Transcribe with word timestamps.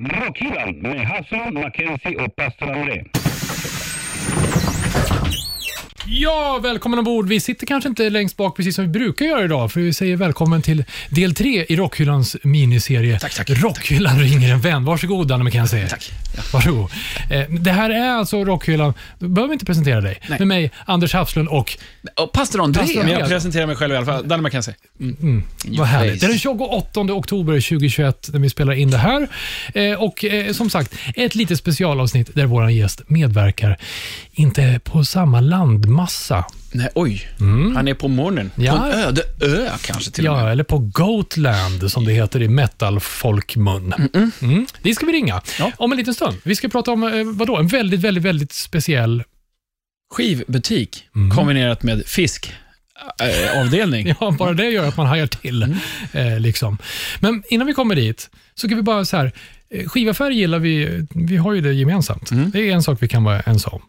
Rockhyllan 0.00 0.78
med 0.78 1.06
Hassan, 1.06 1.54
Mackenzie 1.54 2.24
och 2.24 2.36
pastor 2.36 2.70
André. 2.70 3.04
Ja, 6.12 6.58
välkommen 6.62 6.98
ombord. 6.98 7.28
Vi 7.28 7.40
sitter 7.40 7.66
kanske 7.66 7.88
inte 7.88 8.10
längst 8.10 8.36
bak 8.36 8.56
precis 8.56 8.74
som 8.74 8.84
vi 8.84 8.90
brukar 8.90 9.24
göra 9.26 9.44
idag, 9.44 9.72
för 9.72 9.80
vi 9.80 9.92
säger 9.92 10.16
välkommen 10.16 10.62
till 10.62 10.84
del 11.10 11.34
tre 11.34 11.64
i 11.68 11.76
Rockhyllans 11.76 12.36
miniserie. 12.42 13.18
Tack, 13.18 13.34
tack. 13.34 13.50
Rockhyllan 13.50 14.18
ringer 14.20 14.52
en 14.52 14.60
vän. 14.60 14.84
Varsågod, 14.84 15.28
Danne 15.28 15.44
McKenzie. 15.44 15.88
Tack. 15.88 16.12
Ja. 16.36 16.42
Varsågod. 16.52 16.90
Eh, 17.30 17.40
Det 17.50 17.70
här 17.72 17.90
är 17.90 18.10
alltså 18.10 18.44
Rockhyllan. 18.44 18.94
Då 19.18 19.28
behöver 19.28 19.48
vi 19.48 19.52
inte 19.52 19.64
presentera 19.64 20.00
dig. 20.00 20.20
Nej. 20.28 20.38
Med 20.38 20.48
mig, 20.48 20.70
Anders 20.86 21.14
Hafslund 21.14 21.48
och... 21.48 21.76
Och 22.16 22.32
pastor 22.32 22.62
André. 22.62 22.82
Pastor 22.82 23.00
André. 23.00 23.18
jag 23.18 23.28
presenterar 23.28 23.66
mig 23.66 23.76
själv 23.76 23.94
i 23.94 23.96
alla 23.96 24.06
fall. 24.06 24.28
Danne 24.28 24.42
McKenzie. 24.42 24.74
Vad 25.64 25.86
härligt. 25.86 26.20
Det 26.20 26.26
är 26.26 26.28
den 26.28 26.38
28 26.38 27.00
oktober 27.00 27.52
2021 27.52 28.30
när 28.32 28.40
vi 28.40 28.50
spelar 28.50 28.72
in 28.72 28.90
det 28.90 28.98
här. 28.98 29.28
Eh, 29.74 30.02
och 30.02 30.24
eh, 30.24 30.52
som 30.52 30.70
sagt, 30.70 30.94
ett 31.14 31.34
litet 31.34 31.58
specialavsnitt 31.58 32.30
där 32.34 32.46
vår 32.46 32.70
gäst 32.70 33.02
medverkar. 33.06 33.76
Inte 34.32 34.80
på 34.84 35.04
samma 35.04 35.40
landmassa. 36.00 36.44
Nej, 36.72 36.88
oj. 36.94 37.28
Han 37.74 37.88
är 37.88 37.94
på 37.94 38.08
månen. 38.08 38.50
Ja. 38.56 38.72
På 38.72 38.78
en 38.84 38.92
öde 38.92 39.22
ö 39.40 39.68
kanske 39.82 40.10
till 40.10 40.28
och 40.28 40.34
Ja, 40.36 40.42
med. 40.42 40.52
eller 40.52 40.64
på 40.64 40.78
Goatland 40.78 41.90
som 41.90 42.04
det 42.04 42.12
heter 42.12 42.42
i 42.42 42.48
metal-folkmun. 42.48 43.94
Mm. 44.40 44.66
Dit 44.82 44.96
ska 44.96 45.06
vi 45.06 45.12
ringa 45.12 45.40
Ja. 45.58 45.72
om 45.76 45.92
en 45.92 45.98
liten 45.98 46.14
stund. 46.14 46.36
Vi 46.42 46.56
ska 46.56 46.68
prata 46.68 46.90
om 46.92 47.02
eh, 47.04 47.24
vadå? 47.24 47.56
en 47.56 47.66
väldigt, 47.68 48.00
väldigt, 48.00 48.24
väldigt 48.24 48.52
speciell... 48.52 49.22
Skivbutik 50.14 51.04
kombinerat 51.36 51.82
med 51.82 52.06
fiskavdelning. 52.06 54.14
Ja, 54.20 54.30
bara 54.38 54.52
det 54.52 54.70
gör 54.70 54.88
att 54.88 54.96
man 54.96 55.06
hajar 55.06 55.26
till. 55.26 55.62
Eh, 56.12 56.40
liksom. 56.40 56.78
Men 57.20 57.42
innan 57.50 57.66
vi 57.66 57.72
kommer 57.72 57.94
dit 57.94 58.30
så 58.54 58.68
kan 58.68 58.76
vi 58.76 58.82
bara 58.82 59.04
så 59.04 59.16
här. 59.16 59.32
Eh, 59.74 59.88
Skivaffärer 59.88 60.30
gillar 60.30 60.58
vi, 60.58 61.06
vi 61.14 61.36
har 61.36 61.52
ju 61.54 61.60
det 61.60 61.72
gemensamt. 61.72 62.30
Det 62.52 62.70
är 62.70 62.74
en 62.74 62.82
sak 62.82 62.98
vi 63.02 63.08
kan 63.08 63.24
vara 63.24 63.40
ense 63.40 63.68
om, 63.68 63.80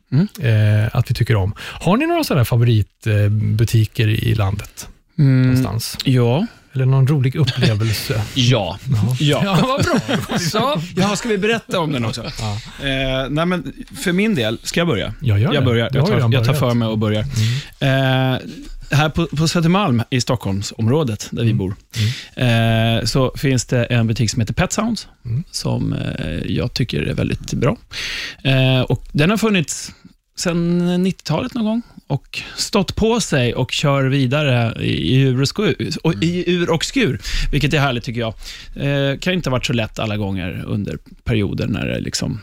eh, 0.41 0.95
att 0.95 1.09
vi 1.09 1.13
tycker 1.15 1.35
om. 1.35 1.53
Har 1.59 1.97
ni 1.97 2.05
några 2.07 2.23
sådana 2.23 2.45
favoritbutiker 2.45 4.07
i 4.07 4.35
landet? 4.35 4.87
Någonstans? 5.15 5.97
Ja. 6.03 6.47
Eller 6.73 6.85
någon 6.85 7.07
rolig 7.07 7.35
upplevelse? 7.35 8.21
Ja. 8.35 8.79
Ja. 9.19 9.41
Ja, 9.43 9.57
vad 9.67 9.83
bra. 9.85 10.37
Så, 10.39 10.81
ja, 10.95 11.15
ska 11.15 11.29
vi 11.29 11.37
berätta 11.37 11.79
om 11.79 11.91
den 11.91 12.05
också? 12.05 12.21
Eh, 12.23 12.29
nej, 13.29 13.45
men 13.45 13.73
för 14.03 14.11
min 14.11 14.35
del, 14.35 14.59
ska 14.63 14.79
jag 14.79 14.87
börja? 14.87 15.13
Ja, 15.21 15.37
gör 15.37 15.53
jag 15.53 15.65
börjar. 15.65 15.89
Jag 15.93 16.05
tar, 16.05 16.15
redan 16.15 16.31
jag 16.31 16.45
tar 16.45 16.53
för 16.53 16.73
mig 16.73 16.87
och 16.87 16.97
börjar. 16.97 17.25
Eh, 17.79 18.39
här 18.91 19.09
på, 19.09 19.27
på 19.27 19.47
Södermalm 19.47 20.03
i 20.09 20.21
Stockholmsområdet, 20.21 21.27
där 21.31 21.43
vi 21.43 21.53
bor, 21.53 21.75
eh, 22.35 23.05
så 23.05 23.31
finns 23.37 23.65
det 23.65 23.85
en 23.85 24.07
butik 24.07 24.31
som 24.31 24.39
heter 24.39 24.53
Pet 24.53 24.71
Sounds, 24.73 25.07
som 25.51 25.93
eh, 25.93 26.53
jag 26.55 26.73
tycker 26.73 27.01
är 27.01 27.13
väldigt 27.13 27.53
bra. 27.53 27.77
Eh, 28.43 28.81
och 28.81 29.07
den 29.11 29.29
har 29.29 29.37
funnits 29.37 29.91
sedan 30.37 30.81
90-talet 31.07 31.53
någon 31.53 31.65
gång 31.65 31.81
och 32.11 32.41
stått 32.55 32.95
på 32.95 33.19
sig 33.19 33.53
och 33.55 33.71
kör 33.71 34.03
vidare 34.03 34.83
i, 34.83 35.21
ur, 35.21 35.41
och 35.41 35.47
skur, 35.47 35.89
och, 36.03 36.13
i 36.23 36.51
ur 36.51 36.69
och 36.69 36.85
skur, 36.85 37.21
vilket 37.51 37.73
är 37.73 37.79
härligt 37.79 38.03
tycker 38.03 38.21
jag. 38.21 38.33
Eh, 38.75 39.17
kan 39.19 39.33
inte 39.33 39.49
ha 39.49 39.51
varit 39.51 39.65
så 39.65 39.73
lätt 39.73 39.99
alla 39.99 40.17
gånger 40.17 40.63
under 40.67 40.97
perioder 41.23 41.67
när 41.67 41.85
det 41.85 41.99
liksom 41.99 42.41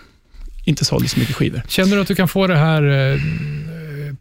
inte 0.65 0.85
såldes 0.85 1.13
så 1.13 1.19
mycket 1.19 1.35
skivor. 1.35 1.63
Känner 1.69 1.97
du 1.97 2.03
att 2.03 2.09
du 2.09 2.15
kan 2.15 2.29
få 2.29 2.47
det 2.47 2.57
här 2.57 2.83
eh, 2.83 3.21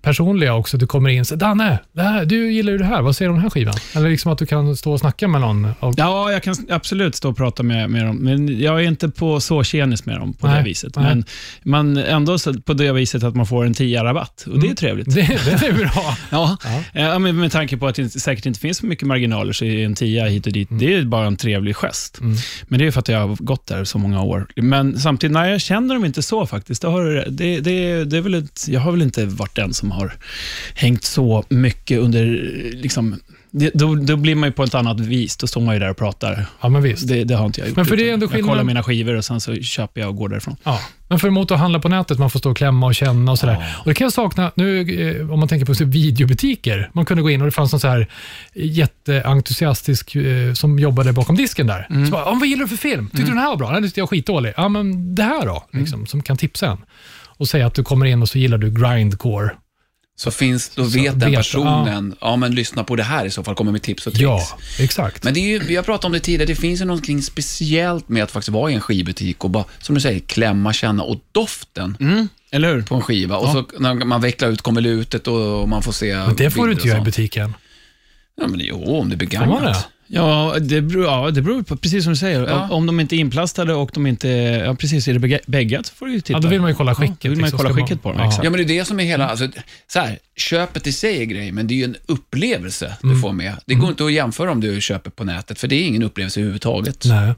personliga 0.08 0.54
också? 0.54 0.78
Du 0.78 0.88
kommer 0.88 1.10
in 1.10 1.20
och 1.20 1.28
säger 1.28 1.40
Danne, 1.40 1.80
här, 1.98 2.26
du 2.26 2.52
gillar 2.52 2.72
ju 2.72 2.78
det 2.78 2.86
här. 2.86 3.02
Vad 3.02 3.16
säger 3.16 3.30
du 3.30 3.32
om 3.32 3.36
den 3.36 3.44
här 3.44 3.50
skivan? 3.50 3.74
Eller 3.96 4.10
liksom 4.10 4.32
att 4.32 4.38
du 4.38 4.46
kan 4.46 4.76
stå 4.78 4.92
och 4.92 5.00
snacka 5.00 5.28
med 5.28 5.42
någon? 5.42 5.68
Och, 5.80 5.94
Ja, 5.98 6.32
jag 6.32 6.44
kan 6.44 6.56
absolut 6.70 7.16
stå 7.16 7.30
och 7.30 7.38
prata 7.38 7.64
med, 7.64 7.90
med 7.90 8.06
dem, 8.06 8.18
men 8.18 8.60
jag 8.60 8.84
är 8.84 8.88
inte 8.88 9.10
på 9.10 9.40
så 9.40 9.64
tjenis 9.64 10.06
med 10.06 10.20
dem 10.20 10.34
på 10.34 10.48
Nej, 10.48 10.58
det 10.58 10.64
viset. 10.64 10.96
nej. 10.96 11.06
Men 11.06 11.24
man 11.64 11.98
ändå 11.98 12.40
så 12.40 12.54
på 12.54 12.74
det 12.74 12.92
viset 12.92 13.24
att 13.24 13.36
man 13.36 13.46
får 13.46 13.66
en 13.66 13.74
10 13.74 14.04
rabatt 14.04 14.46
och 14.52 14.60
det 14.60 14.68
är 14.68 14.74
trevligt. 14.76 15.16
det, 15.16 15.22
det 15.62 15.68
är 15.68 15.74
bra. 15.74 16.18
Ja, 16.32 16.58
ja. 16.94 17.20
men 17.20 17.40
med 17.40 17.52
tanke 17.52 17.78
på 17.78 17.88
att 17.88 17.96
det 17.96 18.10
säkert 18.10 18.46
inte 18.46 18.60
finns 18.60 18.78
så 18.78 18.86
mycket 18.86 19.08
marginaler 19.08 19.54
så 19.54 19.66
är 19.66 19.86
en 19.86 19.96
10 19.96 20.26
hit 20.26 20.46
och 20.48 20.54
dit, 20.54 20.68
det 20.72 20.94
är 20.94 21.04
bara 21.06 21.26
en 21.28 21.38
trevlig 21.38 21.76
gest. 21.76 22.20
Men 22.68 22.80
det 22.80 22.88
är 22.88 22.92
för 22.92 23.00
att 23.00 23.08
jag 23.08 23.28
har 23.28 23.36
gått 23.40 23.68
där 23.68 23.84
så 23.84 23.98
många 23.98 24.22
år. 24.22 24.48
Men 24.56 25.00
samtidigt, 25.00 25.34
nej, 25.34 25.52
jag 25.52 25.62
känner 25.62 25.96
dem 25.96 26.06
inte 26.06 26.22
så 26.22 26.46
faktiskt. 26.46 26.82
Det 26.82 26.88
har, 26.88 27.26
det, 27.30 27.60
det, 27.60 28.04
det 28.04 28.18
är 28.18 28.22
väl 28.22 28.34
ett, 28.34 28.66
jag 28.68 28.80
har 28.80 28.92
väl 28.92 29.02
inte 29.02 29.26
varit 29.26 29.56
den 29.56 29.74
som 29.74 29.92
har 29.92 29.97
hängt 30.76 31.04
så 31.04 31.44
mycket 31.50 32.00
under, 32.00 32.26
liksom, 32.74 33.20
det, 33.52 33.72
då, 33.74 33.96
då 33.96 34.16
blir 34.18 34.36
man 34.36 34.50
ju 34.50 34.54
på 34.54 34.64
ett 34.64 34.76
annat 34.76 35.00
vis. 35.00 35.38
Då 35.38 35.48
står 35.48 35.62
man 35.62 35.74
ju 35.76 35.80
där 35.80 35.90
och 35.90 35.98
pratar. 35.98 36.46
Ja, 36.62 36.70
men 36.70 36.82
visst. 36.82 37.08
Det, 37.08 37.24
det 37.24 37.36
har 37.36 37.46
inte 37.46 37.60
jag 37.60 37.68
gjort. 37.68 37.78
Men 37.78 37.86
för 37.86 37.98
det 37.98 38.10
är 38.10 38.14
ändå 38.14 38.28
jag 38.34 38.46
kollar 38.46 38.64
mina 38.64 38.84
skivor 38.84 39.16
och 39.16 39.26
sen 39.26 39.42
så 39.42 39.56
köper 39.56 40.02
jag 40.02 40.10
och 40.10 40.16
går 40.16 40.30
därifrån. 40.30 40.56
Ja. 40.64 40.80
Men 41.10 41.20
för 41.20 41.28
emot 41.28 41.52
att 41.52 41.60
handla 41.60 41.80
på 41.80 41.90
nätet, 41.90 42.20
man 42.20 42.30
får 42.30 42.40
stå 42.40 42.52
och 42.52 42.58
klämma 42.58 42.86
och 42.88 42.96
känna 42.96 43.32
och 43.32 43.40
sådär. 43.40 43.76
Och 43.80 43.86
det 43.86 43.94
kan 43.94 44.06
jag 44.06 44.14
sakna, 44.14 44.52
nu 44.56 44.82
eh, 45.20 45.32
om 45.34 45.40
man 45.40 45.48
tänker 45.50 45.66
på 45.66 45.76
så 45.76 45.86
videobutiker. 45.86 46.90
Man 46.94 47.06
kunde 47.06 47.24
gå 47.24 47.30
in 47.30 47.42
och 47.42 47.48
det 47.48 47.52
fanns 47.52 47.72
någon 47.72 47.80
så 47.80 47.88
här 47.88 48.08
jätteentusiastisk 48.54 50.16
eh, 50.16 50.54
som 50.54 50.80
jobbade 50.80 51.14
bakom 51.14 51.36
disken 51.36 51.68
där. 51.68 51.88
Så 52.06 52.12
bara, 52.12 52.22
"Ja, 52.22 52.38
vad 52.40 52.48
gillar 52.48 52.62
du 52.64 52.68
för 52.68 52.78
film? 52.78 53.06
Tyckte 53.10 53.22
du 53.22 53.28
den 53.30 53.38
här 53.38 53.48
var 53.50 53.56
bra? 53.58 53.72
Den 53.72 53.84
tyckte 53.84 54.00
jag 54.00 54.06
var 54.06 54.08
skitdålig. 54.08 54.54
Ja, 54.58 54.70
men 54.70 55.16
det 55.16 55.24
här 55.24 55.46
då? 55.46 55.64
Liksom, 55.74 56.06
Som 56.06 56.22
kan 56.24 56.38
tipsa 56.38 56.68
en. 56.68 56.78
Och 57.40 57.48
säga 57.50 57.68
att 57.68 57.74
du 57.74 57.84
kommer 57.84 58.06
in 58.06 58.22
och 58.22 58.30
så 58.30 58.38
gillar 58.38 58.58
du 58.58 58.72
grindcore. 58.72 59.50
Så 60.20 60.32
finns, 60.32 60.70
då 60.70 60.84
vet 60.84 61.20
den 61.20 61.32
vet, 61.32 61.40
personen, 61.40 62.16
ja. 62.22 62.36
men 62.36 62.56
lyssna 62.56 62.84
på 62.84 62.96
det 62.96 63.04
här 63.04 63.26
i 63.26 63.32
så 63.32 63.44
fall, 63.44 63.56
kommer 63.56 63.72
med 63.72 63.82
tips 63.82 64.08
och 64.08 64.14
tricks. 64.14 64.24
Ja, 64.24 64.58
exakt. 64.80 65.24
Men 65.24 65.34
det 65.34 65.40
är 65.40 65.48
ju, 65.48 65.60
vi 65.60 65.76
har 65.76 65.84
pratat 65.84 66.06
om 66.06 66.12
det 66.12 66.20
tidigare, 66.20 66.46
det 66.46 66.56
finns 66.56 66.82
ju 66.82 66.86
någonting 66.86 67.22
speciellt 67.22 68.10
med 68.10 68.24
att 68.24 68.32
faktiskt 68.32 68.50
vara 68.50 68.72
i 68.72 68.74
en 68.74 68.82
skivbutik 68.82 69.44
och 69.44 69.50
bara, 69.50 69.66
som 69.80 69.96
du 69.96 70.02
säger, 70.02 70.20
klämma, 70.20 70.74
känna 70.74 71.04
och 71.04 71.20
doften 71.32 71.98
Eller 72.52 72.74
hur? 72.74 72.82
på 72.82 72.96
en 72.96 73.02
skiva. 73.02 73.38
Och 73.38 73.50
så 73.50 73.66
när 73.80 73.94
man 73.94 74.22
vecklar 74.22 74.50
ut 74.50 74.62
konvolutet 74.62 75.28
och 75.28 75.70
man 75.70 75.84
får 75.84 75.92
se 75.92 76.16
men 76.16 76.36
det 76.36 76.52
får 76.52 76.66
du 76.66 76.72
inte 76.72 76.82
och 76.82 76.88
göra 76.88 77.02
i 77.02 77.02
butiken. 77.02 77.54
Ja, 78.42 78.48
men 78.48 78.60
jo, 78.60 78.98
om 79.00 79.10
det 79.10 79.26
är 79.26 79.40
Får 79.40 79.46
man 79.46 79.64
det? 79.64 79.86
Ja, 80.08 80.56
det 80.62 80.82
beror, 80.82 81.06
ja, 81.06 81.32
det 81.32 81.42
beror 81.42 81.64
på, 81.64 81.78
precis 81.78 82.04
som 82.04 82.14
du 82.14 82.18
säger. 82.18 82.48
Ja. 82.48 82.70
Om, 82.72 82.86
de 82.86 83.00
inte 83.00 83.16
är 83.16 83.18
inplastade 83.18 83.74
och 83.74 83.92
de 83.94 84.08
inte, 84.08 84.28
ja 84.66 84.76
precis, 84.76 85.08
är 85.08 85.14
det 85.20 85.40
bäggat 85.48 85.86
så 85.86 85.94
får 85.94 86.06
du 86.06 86.14
ju 86.14 86.22
titta. 86.22 86.34
Ja, 86.34 86.40
då 86.40 86.48
vill 86.48 86.62
man 86.62 86.70
ju 86.70 86.76
kolla 86.76 86.96
skicket. 86.96 87.18
Ja, 87.24 87.30
då 87.30 87.30
vill 87.30 87.40
man 87.40 87.48
ju 87.48 87.52
liksom. 87.52 87.58
kolla 87.74 87.76
skicket 87.86 88.04
på 88.04 88.10
dem, 88.12 88.20
Ja. 88.22 88.28
exakt. 88.28 88.44
Ja, 88.44 88.50
men 88.50 88.58
det 88.58 88.74
är 88.74 88.80
det 88.80 88.86
som 88.86 89.00
är 89.00 89.04
hela, 89.04 89.30
alltså, 89.30 89.48
så 89.88 90.00
här, 90.00 90.20
köpet 90.36 90.88
i 90.88 90.92
sig 90.92 91.22
är 91.22 91.26
grejen, 91.26 91.56
men 91.56 91.68
det 91.68 91.74
är 91.74 91.76
ju 91.76 91.84
en 91.84 91.96
upplevelse 92.06 92.94
Mm. 93.04 93.16
du 93.16 93.22
får 93.22 93.34
med. 93.34 93.54
Det 93.66 93.74
går 93.76 93.90
inte 93.90 94.06
att 94.06 94.14
jämföra 94.14 94.52
om 94.52 94.62
du 94.62 94.82
köper 94.82 95.10
på 95.10 95.24
nätet, 95.24 95.60
för 95.60 95.68
det 95.68 95.76
är 95.76 95.84
ingen 95.88 96.04
upplevelse 96.04 96.40
överhuvudtaget. 96.40 97.06
Nej. 97.06 97.34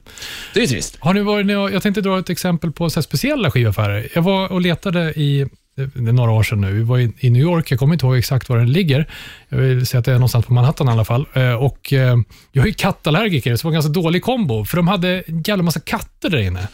Det 0.54 0.62
är 0.62 0.66
trist. 0.66 0.96
Har 1.00 1.14
ni 1.14 1.20
varit, 1.20 1.72
jag 1.72 1.82
tänkte 1.82 2.00
dra 2.00 2.18
ett 2.18 2.30
exempel 2.30 2.72
på 2.72 2.90
så 2.90 3.00
här 3.00 3.02
speciella 3.02 3.50
skivaffärer. 3.50 4.08
Jag 4.14 4.22
var 4.22 4.52
och 4.52 4.60
letade 4.60 5.00
i 5.00 5.46
det 5.94 6.08
är 6.10 6.12
några 6.12 6.30
år 6.30 6.42
sedan 6.42 6.60
nu. 6.60 6.72
Vi 6.72 6.82
var 6.82 6.98
i, 6.98 7.12
i 7.18 7.30
New 7.30 7.42
York, 7.42 7.70
jag 7.70 7.78
kommer 7.78 7.94
inte 7.94 8.06
ihåg 8.06 8.16
exakt 8.16 8.48
var 8.48 8.58
den 8.58 8.72
ligger. 8.72 9.06
Jag 9.48 9.58
vill 9.58 9.86
säga 9.86 9.98
att 9.98 10.04
det 10.04 10.10
är 10.10 10.14
någonstans 10.14 10.46
på 10.46 10.52
Manhattan 10.52 10.88
i 10.88 10.90
alla 10.90 11.04
fall. 11.04 11.26
Eh, 11.34 11.52
Och 11.54 11.92
eh, 11.92 12.16
jag 12.52 12.68
är 12.68 12.72
kattallergiker, 12.72 13.56
så 13.56 13.62
det 13.62 13.64
var 13.64 13.70
en 13.70 13.74
ganska 13.74 13.92
dålig 13.92 14.22
kombo. 14.22 14.64
För 14.64 14.76
de 14.76 14.88
hade 14.88 15.22
en 15.26 15.42
jävla 15.46 15.62
massa 15.62 15.80
katter 15.80 16.30
där 16.30 16.38
inne. 16.38 16.68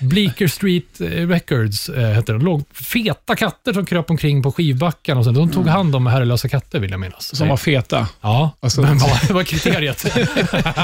Bleecker 0.00 0.48
Street 0.48 1.00
eh, 1.00 1.06
Records 1.06 1.88
eh, 1.88 2.10
hette 2.10 2.32
de. 2.32 2.42
låg 2.42 2.62
feta 2.72 3.36
katter 3.36 3.72
som 3.72 3.86
kröp 3.86 4.10
omkring 4.10 4.42
på 4.42 4.52
skivbacken. 4.52 5.18
Och 5.18 5.24
så. 5.24 5.30
De 5.30 5.50
tog 5.50 5.66
hand 5.66 5.96
om 5.96 6.06
herrelösa 6.06 6.48
katter, 6.48 6.78
vill 6.80 6.90
jag 6.90 7.00
minnas. 7.00 7.36
Som 7.36 7.48
var 7.48 7.56
feta. 7.56 8.08
Ja, 8.20 8.56
Alltså- 8.60 8.80
men 8.82 8.98
vad, 8.98 9.30
var 9.30 9.42
kriteriet? 9.44 10.02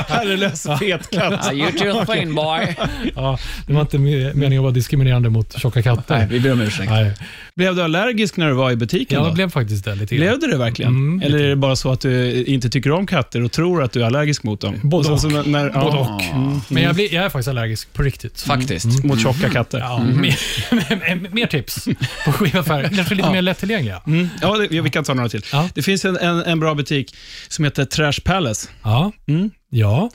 Herrelös 0.09 0.67
fet 0.79 1.11
katt. 1.11 1.53
You 1.55 1.73
too 1.73 2.05
thin 2.15 2.35
boy. 2.35 2.77
ja, 3.15 3.39
det 3.67 3.73
var 3.73 3.81
inte 3.81 3.97
me- 3.99 4.35
meningen 4.35 4.59
att 4.59 4.63
vara 4.63 4.73
diskriminerande 4.73 5.31
mot 5.31 5.59
tjocka 5.61 5.83
katter. 5.83 6.19
Nej, 6.19 6.27
vi 6.31 6.41
ber 6.41 6.53
om 6.53 6.61
ursäkt. 6.61 6.91
Nej. 6.91 7.13
Blev 7.55 7.75
du 7.77 7.83
allergisk 7.83 8.37
när 8.37 8.49
du 8.49 8.55
var 8.55 8.71
i 8.71 8.77
butiken? 8.77 9.19
Ja, 9.19 9.23
då? 9.25 9.29
det 9.29 9.35
blev 9.35 9.51
faktiskt 9.51 9.85
det 9.85 9.95
lite. 9.95 10.15
Blev 10.15 10.39
du 10.41 10.47
det 10.47 10.57
verkligen? 10.59 10.91
Mm, 10.93 11.23
Eller 11.23 11.39
är 11.45 11.49
det 11.49 11.57
bara 11.57 11.77
så 11.77 11.93
att 11.93 12.01
du 12.01 12.45
inte 12.45 12.69
tycker 12.71 12.93
om 12.93 13.07
katter 13.07 13.43
och 13.45 13.53
tror 13.53 13.83
att 13.83 13.93
du 13.93 14.01
är 14.03 14.07
allergisk 14.07 14.43
mot 14.43 14.61
dem? 14.61 14.75
Både 14.83 15.09
och. 15.09 15.33
när, 15.33 15.45
när, 15.45 15.71
Både 15.71 15.97
och. 15.99 16.23
Mm. 16.23 16.61
Men 16.69 16.83
jag, 16.83 16.95
blir, 16.95 17.15
jag 17.15 17.25
är 17.25 17.29
faktiskt 17.29 17.49
allergisk 17.49 17.93
på 17.93 18.03
riktigt. 18.03 18.41
Faktiskt. 18.41 19.05
Mot 19.07 19.21
tjocka 19.21 19.51
katter. 19.51 19.79
Ja, 19.79 19.99
mer, 20.05 21.31
mer 21.35 21.47
tips 21.47 21.89
på 22.25 22.33
skivaffärer. 22.33 22.91
Kanske 22.97 23.15
lite 23.15 23.31
mer 23.31 23.43
lättillgängliga. 23.43 24.03
Mm. 24.07 24.29
Ja, 24.43 24.57
det, 24.57 24.81
vi 24.81 24.91
kan 24.91 25.05
ta 25.05 25.15
några 25.15 25.29
till. 25.29 25.43
Ja. 25.53 25.69
Det 25.75 25.83
finns 25.83 26.05
en, 26.05 26.17
en, 26.17 26.43
en 26.43 26.61
bra 26.61 26.75
butik 26.75 27.17
som 27.49 27.65
heter 27.65 27.85
Trash 27.85 28.21
Palace. 28.25 28.69
Ja. 28.83 29.13
Mm. 29.29 29.51
Ja. 29.71 30.11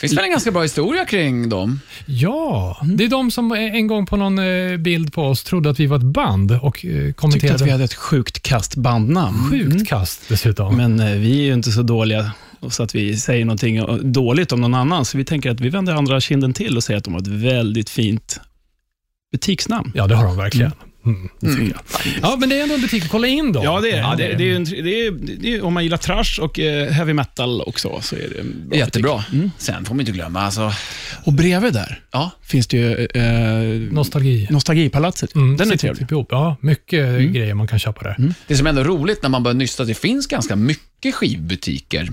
Finns 0.00 0.12
väl 0.12 0.24
en 0.24 0.30
ganska 0.30 0.50
bra 0.50 0.62
historia 0.62 1.04
kring 1.04 1.48
dem? 1.48 1.80
ja, 2.06 2.76
det 2.84 3.04
är 3.04 3.08
de 3.08 3.30
som 3.30 3.52
en 3.52 3.86
gång 3.86 4.06
på 4.06 4.16
någon 4.16 4.38
eh, 4.38 4.76
bild 4.76 5.12
på 5.12 5.22
oss 5.22 5.44
trodde 5.44 5.70
att 5.70 5.80
vi 5.80 5.86
var 5.86 5.96
ett 5.96 6.02
band 6.02 6.52
och 6.52 6.66
eh, 6.66 6.72
Tyckte 6.72 7.12
kommenterade. 7.12 7.54
att 7.54 7.60
vi 7.60 7.70
hade 7.70 7.84
ett 7.84 7.94
sjukt 7.94 8.42
kast 8.42 8.74
bandnamn. 8.76 9.50
Sjukt 9.50 9.88
kast 9.88 10.28
dessutom. 10.28 10.76
Men 10.76 11.00
eh, 11.00 11.06
vi 11.12 11.40
är 11.40 11.44
ju 11.44 11.52
inte 11.52 11.72
så 11.72 11.82
dåliga 11.82 12.30
så 12.70 12.82
att 12.82 12.94
vi 12.94 13.16
säger 13.16 13.44
någonting 13.44 13.86
dåligt 14.12 14.52
om 14.52 14.60
någon 14.60 14.74
annan, 14.74 15.04
så 15.04 15.18
vi 15.18 15.24
tänker 15.24 15.50
att 15.50 15.60
vi 15.60 15.68
vänder 15.68 15.92
andra 15.94 16.20
kinden 16.20 16.52
till 16.52 16.76
och 16.76 16.84
säger 16.84 16.98
att 16.98 17.04
de 17.04 17.14
har 17.14 17.20
ett 17.20 17.26
väldigt 17.26 17.90
fint 17.90 18.40
butiksnamn. 19.32 19.92
Ja, 19.94 20.06
det 20.06 20.14
har 20.14 20.24
de 20.24 20.36
verkligen. 20.36 20.72
Mm, 21.06 21.28
det 21.40 21.48
tycker 21.54 21.62
jag. 21.62 21.80
Ja, 22.22 22.36
men 22.40 22.48
det 22.48 22.58
är 22.58 22.62
ändå 22.62 22.74
en 22.74 22.80
butik 22.80 23.04
att 23.04 23.10
kolla 23.10 23.26
in 23.26 23.52
då. 23.52 23.64
Ja, 23.64 23.80
det 23.80 23.90
är 23.92 23.98
Ja, 23.98 24.14
det. 24.18 24.26
det, 24.34 24.44
är 24.44 24.46
ju 24.46 24.56
en, 24.56 24.64
det, 24.64 25.06
är, 25.06 25.10
det 25.40 25.54
är, 25.54 25.62
om 25.64 25.74
man 25.74 25.82
gillar 25.82 25.96
trash 25.96 26.40
och 26.44 26.58
eh, 26.58 26.90
heavy 26.92 27.12
metal 27.12 27.60
också, 27.62 28.00
så 28.02 28.16
är 28.16 28.28
det 28.34 28.40
en 28.40 28.68
bra 28.68 28.78
Jättebra. 28.78 29.24
butik. 29.30 29.50
Sen 29.58 29.84
får 29.84 29.94
man 29.94 30.00
inte 30.00 30.12
glömma, 30.12 30.40
alltså, 30.40 30.72
Och 31.24 31.32
bredvid 31.32 31.72
där 31.72 32.00
ja, 32.10 32.30
finns 32.42 32.66
det 32.66 32.76
ju 32.76 33.06
eh, 33.06 33.92
Nostalgi. 33.92 34.46
Nostalgipalatset. 34.50 35.34
Mm, 35.34 35.56
Den 35.56 35.72
är 35.72 35.76
trevlig. 35.76 36.08
typ. 36.08 36.26
Ja, 36.30 36.56
mycket 36.60 37.32
grejer 37.32 37.54
man 37.54 37.68
kan 37.68 37.78
köpa 37.78 38.02
där. 38.02 38.34
det 38.46 38.56
som 38.56 38.66
är 38.66 38.70
ändå 38.70 38.84
roligt 38.84 39.22
när 39.22 39.28
man 39.30 39.42
börjar 39.42 39.54
nysta, 39.56 39.84
det 39.84 39.94
finns 39.94 40.26
ganska 40.26 40.56
mycket 40.56 41.14
skivbutiker. 41.14 42.08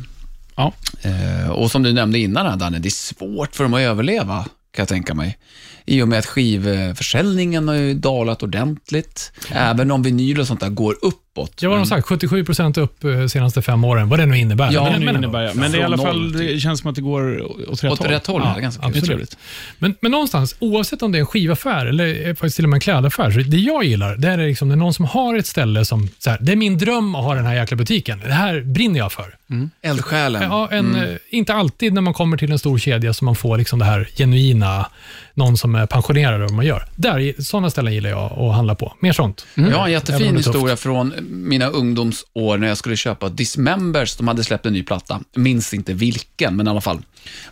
Ja. 0.59 0.73
Eh, 1.01 1.50
och 1.50 1.71
som 1.71 1.83
du 1.83 1.94
nämnde 1.94 2.19
innan 2.19 2.45
här, 2.45 2.57
Danne, 2.57 2.79
det 2.79 2.88
är 2.88 2.89
svårt 2.89 3.56
för 3.56 3.63
dem 3.63 3.73
att 3.73 3.79
överleva, 3.79 4.45
kan 4.71 4.81
jag 4.81 4.88
tänka 4.88 5.13
mig. 5.13 5.38
I 5.85 6.01
och 6.01 6.07
med 6.07 6.19
att 6.19 6.25
skivförsäljningen 6.25 7.67
har 7.67 7.75
ju 7.75 7.94
dalat 7.94 8.44
ordentligt. 8.44 9.31
Även 9.51 9.91
om 9.91 10.03
vinyl 10.03 10.39
och 10.39 10.47
sånt 10.47 10.59
där 10.59 10.69
går 10.69 10.95
uppåt. 11.44 11.62
Jag 11.62 11.69
har 11.69 11.77
Men- 11.77 11.86
sagt 11.86 12.07
77 12.07 12.45
procent 12.45 12.77
upp 12.77 13.03
eh, 13.03 13.25
senaste 13.27 13.62
fem 13.62 13.83
åren, 13.83 14.09
vad 14.09 14.19
det 14.19 14.25
nu 14.25 14.38
innebär. 14.38 14.69
Ja, 14.71 14.83
men, 14.91 15.06
det 15.06 15.12
innebär, 15.12 15.41
jag. 15.41 15.56
men 15.56 15.71
det 15.71 15.77
är 15.77 15.81
i 15.81 15.83
alla 15.83 15.97
fall, 15.97 16.31
det 16.31 16.59
känns 16.59 16.80
som 16.80 16.89
att 16.89 16.95
det 16.95 17.01
går 17.01 17.41
åt 17.71 17.83
rätt 17.83 17.91
Åt 17.91 18.00
håll. 18.00 18.07
rätt 18.07 18.27
håll, 18.27 18.41
Ja, 18.56 18.62
ganska 18.62 18.83
är 18.83 18.88
absolut. 18.88 19.38
men, 19.80 19.95
men 20.01 20.12
någonstans, 20.12 20.56
oavsett 20.59 21.01
om 21.01 21.12
det 21.12 21.18
är 21.18 21.19
en 21.19 21.25
skivaffär 21.25 21.86
eller 21.86 22.27
eh, 22.27 22.33
faktiskt 22.33 22.56
till 22.56 22.65
och 22.65 22.69
med 22.69 22.77
en 22.77 22.81
klädaffär, 22.81 23.31
så 23.31 23.39
det 23.39 23.57
jag 23.57 23.83
gillar, 23.83 24.15
det 24.18 24.27
är 24.27 24.38
liksom, 24.38 24.69
det 24.69 24.75
är 24.75 24.77
någon 24.77 24.94
som 24.94 25.06
har 25.06 25.36
ett 25.38 25.47
ställe 25.47 25.86
som, 25.86 26.09
så 26.19 26.30
här, 26.30 26.38
det 26.41 26.51
är 26.51 26.56
min 26.56 26.77
dröm 26.77 27.15
att 27.15 27.24
ha 27.24 27.36
den 27.36 27.45
här 27.45 27.56
jäkla 27.56 27.77
butiken. 27.77 28.19
Det 28.19 28.31
här 28.33 28.62
brinner 28.62 28.97
jag 29.00 29.12
för. 29.12 29.35
Eldsjälen. 29.81 30.42
Ja, 30.42 30.68
en, 30.71 30.95
eh, 30.95 31.03
Inte 31.30 31.53
alltid 31.53 31.94
när 31.94 32.01
man 32.01 32.13
kommer 32.13 32.38
till 32.38 32.51
en 32.51 32.59
stor 32.59 32.77
kedja 32.77 33.13
som 33.13 33.25
man 33.25 33.35
får 33.35 33.57
liksom 33.57 33.80
det 33.80 33.85
här 33.85 34.09
genuina, 34.18 34.85
någon 35.33 35.57
som 35.57 35.75
är 35.75 35.85
pensionerad 35.85 36.33
av 36.33 36.42
vad 36.42 36.51
man 36.51 36.65
gör. 36.65 36.83
Där, 36.95 37.42
sådana 37.42 37.69
ställen 37.69 37.94
gillar 37.94 38.09
jag 38.09 38.31
att 38.39 38.56
handla 38.56 38.75
på. 38.75 38.94
Mer 39.00 39.13
sånt. 39.13 39.45
Jag 39.56 39.63
har 39.63 39.68
en 39.69 39.74
Även 39.74 39.81
om 39.85 39.92
jättefin 39.92 40.38
historia 40.38 40.75
från 40.75 41.13
mina 41.30 41.68
ungdomsår 41.68 42.58
när 42.58 42.68
jag 42.68 42.78
skulle 42.78 42.96
köpa 42.98 43.30
Dismembers. 43.30 44.16
De 44.16 44.28
hade 44.28 44.44
släppt 44.44 44.66
en 44.66 44.74
ny 44.74 44.84
platta. 44.84 45.22
Minns 45.36 45.74
inte 45.74 45.94
vilken, 45.94 46.56
men 46.56 46.68
i 46.68 46.70
alla 46.70 46.81
fall. 46.81 47.02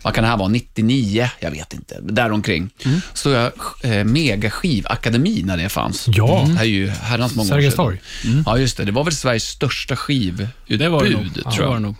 Vad 0.02 0.14
kan 0.14 0.24
det 0.24 0.30
här 0.30 0.36
vara? 0.36 0.48
99? 0.48 1.30
Jag 1.40 1.50
vet 1.50 1.74
inte. 1.74 1.98
Däromkring. 2.02 2.70
Så 3.14 3.30
jag 3.30 3.52
eh, 3.82 4.04
Megaskivakademi 4.04 5.42
när 5.44 5.56
det 5.56 5.68
fanns. 5.68 6.04
Ja. 6.08 6.44
Det 6.48 6.52
här 6.54 6.64
är 6.64 6.68
ju 6.68 6.88
herrans 6.88 7.34
många 7.34 7.48
Sergels 7.48 7.74
torg. 7.74 8.00
Ja, 8.46 8.58
just 8.58 8.76
det. 8.76 8.84
Det 8.84 8.92
var 8.92 9.04
väl 9.04 9.14
Sveriges 9.14 9.44
största 9.48 9.96
skivutbud, 9.96 10.78
Det 10.78 10.88
var 10.88 11.04
det 11.04 11.10
nog. 11.10 11.34
tror 11.34 11.44
Ja, 11.46 11.52
jag. 11.58 11.66
var 11.68 11.74
det 11.74 11.80
nog. 11.80 11.94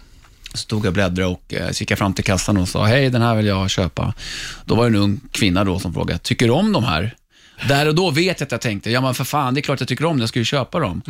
Så 0.53 0.57
stod 0.59 0.79
jag 0.85 0.87
och 0.87 0.93
bläddrade 0.95 1.25
och 1.31 1.55
eh, 1.55 1.71
så 1.71 1.83
gick 1.83 1.91
jag 1.91 1.99
fram 1.99 2.15
till 2.15 2.25
kassan 2.25 2.57
och 2.57 2.69
sa, 2.69 2.85
hej, 2.87 3.11
den 3.11 3.23
här 3.23 3.35
vill 3.35 3.47
jag 3.47 3.71
köpa. 3.71 4.15
Då 4.65 4.75
var 4.75 4.83
det 4.91 4.97
en 4.97 5.03
ung 5.03 5.21
kvinna 5.33 5.65
då 5.65 5.79
som 5.79 5.95
frågade, 5.95 6.19
tycker 6.19 6.47
du 6.47 6.53
om 6.53 6.73
de 6.73 6.85
här? 6.85 7.15
Där 7.69 7.89
och 7.89 7.95
då 7.95 8.11
vet 8.11 8.41
jag 8.41 8.47
att 8.47 8.53
jag 8.53 8.61
tänkte, 8.61 8.91
ja 8.91 9.01
men 9.01 9.15
för 9.15 9.25
fan, 9.25 9.55
det 9.55 9.61
är 9.61 9.63
klart 9.63 9.81
jag 9.81 9.89
tycker 9.89 10.05
om 10.05 10.17
det, 10.17 10.23
jag 10.23 10.29
ska 10.29 10.39
ju 10.39 10.45
köpa 10.45 10.79
dem. 10.81 11.03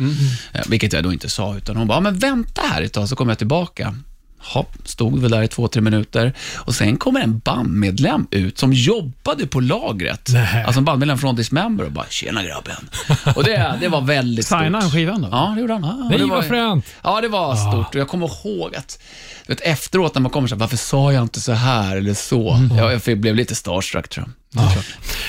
Eh, 0.53 0.61
vilket 0.67 0.93
jag 0.93 1.03
då 1.03 1.13
inte 1.13 1.29
sa, 1.29 1.57
utan 1.57 1.75
hon 1.75 1.87
bara, 1.87 1.99
men 1.99 2.19
vänta 2.19 2.61
här 2.61 2.81
ett 2.81 2.93
tag 2.93 3.09
så 3.09 3.15
kommer 3.15 3.31
jag 3.31 3.37
tillbaka. 3.37 3.95
Hopp, 4.41 4.75
stod 4.85 5.19
väl 5.19 5.31
där 5.31 5.43
i 5.43 5.47
två, 5.47 5.67
tre 5.67 5.81
minuter 5.81 6.33
och 6.55 6.75
sen 6.75 6.97
kommer 6.97 7.19
en 7.19 7.39
bandmedlem 7.39 8.27
ut 8.31 8.57
som 8.57 8.73
jobbade 8.73 9.47
på 9.47 9.59
lagret. 9.59 10.29
Nej. 10.33 10.63
Alltså 10.63 10.79
en 10.79 10.85
bandmedlem 10.85 11.17
från 11.17 11.35
Dismember 11.35 11.85
och 11.85 11.91
bara, 11.91 12.05
tjena 12.09 12.43
grabben. 12.43 12.89
Och 13.35 13.43
det, 13.43 13.77
det 13.81 13.87
var 13.87 14.01
väldigt 14.01 14.45
stort. 14.45 14.59
Signade 14.59 14.83
han 14.83 14.91
skivan 14.91 15.21
då? 15.21 15.27
Ja, 15.31 15.51
det 15.55 15.61
gjorde 15.61 15.73
han. 15.73 15.83
och 15.83 16.09
Nej, 16.09 16.19
det 16.19 16.25
vad 16.25 16.45
fränt. 16.45 16.85
Ja, 17.03 17.21
det 17.21 17.27
var 17.27 17.55
stort. 17.55 17.95
Och 17.95 18.01
jag 18.01 18.07
kommer 18.07 18.25
ihåg 18.27 18.75
att 18.75 18.99
vet, 19.47 19.61
efteråt 19.61 20.15
när 20.15 20.21
man 20.21 20.31
kommer 20.31 20.47
så 20.47 20.55
här, 20.55 20.59
varför 20.59 20.77
sa 20.77 21.13
jag 21.13 21.23
inte 21.23 21.41
så 21.41 21.53
här 21.53 21.97
eller 21.97 22.13
så? 22.13 22.67
Jag, 22.77 23.01
jag 23.05 23.17
blev 23.19 23.35
lite 23.35 23.55
starstruck 23.55 24.09
tror 24.09 24.25
jag. 24.25 24.63
Ja. 24.63 24.81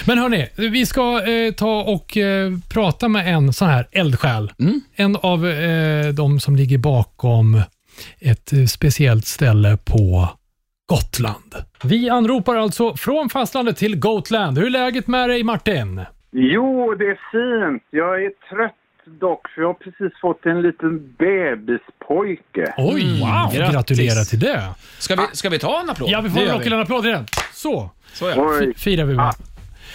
Men 0.06 0.18
hörni, 0.18 0.48
vi 0.56 0.86
ska 0.86 1.22
eh, 1.26 1.52
ta 1.52 1.82
och 1.82 2.16
eh, 2.16 2.52
prata 2.72 3.08
med 3.08 3.34
en 3.34 3.52
sån 3.52 3.68
här 3.68 3.88
eldsjäl. 3.92 4.52
En 4.94 5.16
av 5.16 5.46
eh, 5.46 6.08
de 6.08 6.40
som 6.40 6.56
ligger 6.56 6.78
bakom 6.78 7.62
ett 8.20 8.52
eh, 8.52 8.64
speciellt 8.64 9.26
ställe 9.26 9.78
på 9.84 10.28
Gotland. 10.86 11.54
Vi 11.84 12.10
anropar 12.10 12.56
alltså 12.56 12.96
från 12.96 13.28
fastlandet 13.28 13.76
till 13.76 13.96
Gotland. 13.98 14.58
Hur 14.58 14.66
är 14.66 14.70
läget 14.70 15.06
med 15.06 15.28
dig 15.28 15.42
Martin? 15.44 16.00
Jo, 16.32 16.94
det 16.94 17.04
är 17.04 17.18
fint. 17.32 17.82
Jag 17.90 18.24
är 18.24 18.30
trött 18.50 18.74
dock, 19.20 19.48
för 19.48 19.60
jag 19.62 19.68
har 19.68 19.74
precis 19.74 20.20
fått 20.20 20.46
en 20.46 20.62
liten 20.62 21.14
bebispojke. 21.18 22.74
Oj, 22.76 23.20
wow, 23.20 23.52
grattis. 23.54 23.72
gratulerar 23.74 24.24
till 24.24 24.40
det. 24.40 24.62
Ska 24.98 25.14
vi, 25.14 25.22
ska 25.32 25.48
vi 25.48 25.58
ta 25.58 25.80
en 25.80 25.90
applåd? 25.90 26.10
Ja, 26.10 26.20
vi 26.20 26.30
får 26.30 26.40
en 26.40 26.48
rockig 26.54 26.70
vi. 26.70 26.76
applåd 26.76 27.02
till 27.02 27.12
den. 27.12 27.26
Så, 27.52 27.90
Så 28.12 28.28
ja. 28.28 28.34
Oj, 28.36 28.74
firar 28.76 29.04
vi 29.04 29.14
med. 29.14 29.34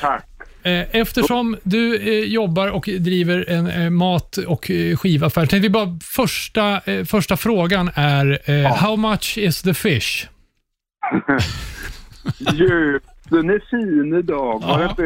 Tack. 0.01 0.25
Eh, 0.63 0.95
Eftersom 0.95 1.57
du 1.63 1.95
eh, 1.95 2.33
jobbar 2.33 2.67
och 2.67 2.89
driver 2.99 3.49
en 3.49 3.67
eh, 3.67 3.89
mat 3.89 4.37
och 4.37 4.71
skivaffär, 4.97 5.45
tänkte 5.45 5.59
vi 5.59 5.69
bara 5.69 5.99
första, 6.03 6.81
första 7.05 7.37
frågan 7.37 7.91
är 7.95 8.39
eh, 8.45 8.75
How 8.75 8.95
much 8.95 9.37
is 9.37 9.61
the 9.61 9.73
fish? 9.73 10.27
Ljusen 13.31 13.49
är 13.49 13.59
fin 13.59 14.15
idag. 14.19 14.61
Var 14.61 14.79
det 14.79 14.85
inte 14.89 15.01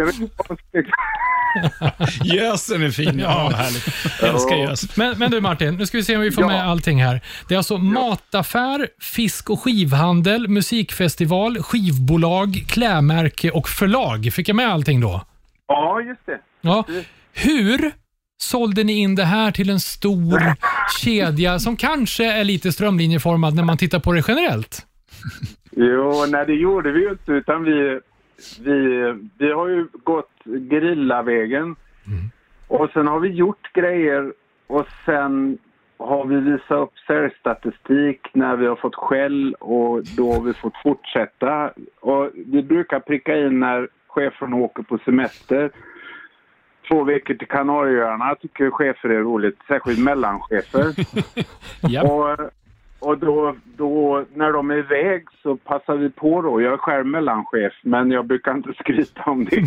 det? 0.72 0.86
Gösen 2.24 2.84
är 2.84 2.90
fin. 2.90 3.20
Ja, 3.20 3.52
härligt. 3.56 3.88
Jag 4.22 4.30
älskar 4.30 4.56
gös. 4.56 4.98
Men, 4.98 5.20
men 5.20 5.32
du 5.32 5.42
Martin, 5.42 5.76
nu 5.76 5.86
ska 5.86 5.98
vi 5.98 6.04
se 6.04 6.16
om 6.16 6.22
vi 6.22 6.32
får 6.32 6.46
med 6.46 6.68
allting 6.68 7.04
här. 7.04 7.22
Det 7.48 7.54
är 7.54 7.58
alltså 7.58 7.78
mataffär, 7.78 8.88
fisk 9.02 9.50
och 9.50 9.62
skivhandel, 9.62 10.48
musikfestival, 10.48 11.64
skivbolag, 11.64 12.66
klädmärke 12.68 13.52
och 13.52 13.70
förlag. 13.70 14.30
Fick 14.34 14.50
jag 14.50 14.56
med 14.56 14.70
allting 14.70 15.02
då? 15.02 15.22
Ja, 15.68 16.02
just 16.02 16.26
det. 16.26 16.40
Ja. 16.62 16.86
Hur 17.34 17.92
sålde 18.38 18.84
ni 18.84 18.94
in 18.94 19.16
det 19.16 19.26
här 19.26 19.52
till 19.52 19.70
en 19.70 19.80
stor 19.80 20.42
kedja 21.02 21.60
som 21.60 21.78
kanske 21.78 22.32
är 22.32 22.44
lite 22.44 22.72
strömlinjeformad 22.72 23.56
när 23.56 23.64
man 23.64 23.78
tittar 23.78 24.00
på 24.00 24.14
det 24.14 24.24
generellt? 24.28 24.86
Jo, 25.72 26.26
nej 26.30 26.46
det 26.46 26.54
gjorde 26.54 26.92
vi 26.92 27.00
ju 27.00 27.10
inte 27.10 27.32
utan 27.32 27.64
vi, 27.64 28.00
vi, 28.62 29.14
vi 29.38 29.52
har 29.52 29.68
ju 29.68 29.88
gått 30.04 30.32
gerillavägen 30.70 31.76
och 32.68 32.90
sen 32.94 33.08
har 33.08 33.20
vi 33.20 33.30
gjort 33.30 33.74
grejer 33.74 34.34
och 34.68 34.88
sen 35.06 35.58
har 35.98 36.26
vi 36.26 36.36
visat 36.36 36.72
upp 36.72 37.00
säljstatistik 37.08 38.28
när 38.34 38.56
vi 38.56 38.68
har 38.68 38.76
fått 38.76 38.96
skäll 38.96 39.54
och 39.54 40.04
då 40.18 40.34
har 40.34 40.42
vi 40.42 40.54
fått 40.54 40.78
fortsätta. 40.84 41.72
Och 42.00 42.30
vi 42.36 42.64
brukar 42.64 43.00
pricka 43.00 43.38
in 43.38 43.60
när 43.60 43.88
chefen 44.08 44.54
åker 44.54 44.84
på 44.84 44.98
semester. 45.06 45.72
Två 46.90 47.04
veckor 47.04 47.34
till 47.34 47.48
Kanarieöarna 47.48 48.36
tycker 48.36 48.72
chefer 48.72 49.10
är 49.10 49.20
roligt, 49.20 49.58
särskilt 49.68 50.00
mellanchefer. 50.00 50.86
Ja. 51.82 52.04
Och, 52.04 52.40
och 53.00 53.18
då, 53.18 53.56
då, 53.78 54.26
när 54.34 54.52
de 54.52 54.72
är 54.72 54.78
iväg 54.78 55.26
så 55.44 55.58
passar 55.58 55.96
vi 55.96 56.10
på 56.10 56.42
då. 56.42 56.62
Jag 56.62 56.74
är 56.74 56.78
själv 56.78 57.06
mellanchef, 57.06 57.74
men 57.82 58.12
jag 58.12 58.26
brukar 58.26 58.52
inte 58.52 58.74
skryta 58.80 59.24
om 59.24 59.46
det. 59.46 59.62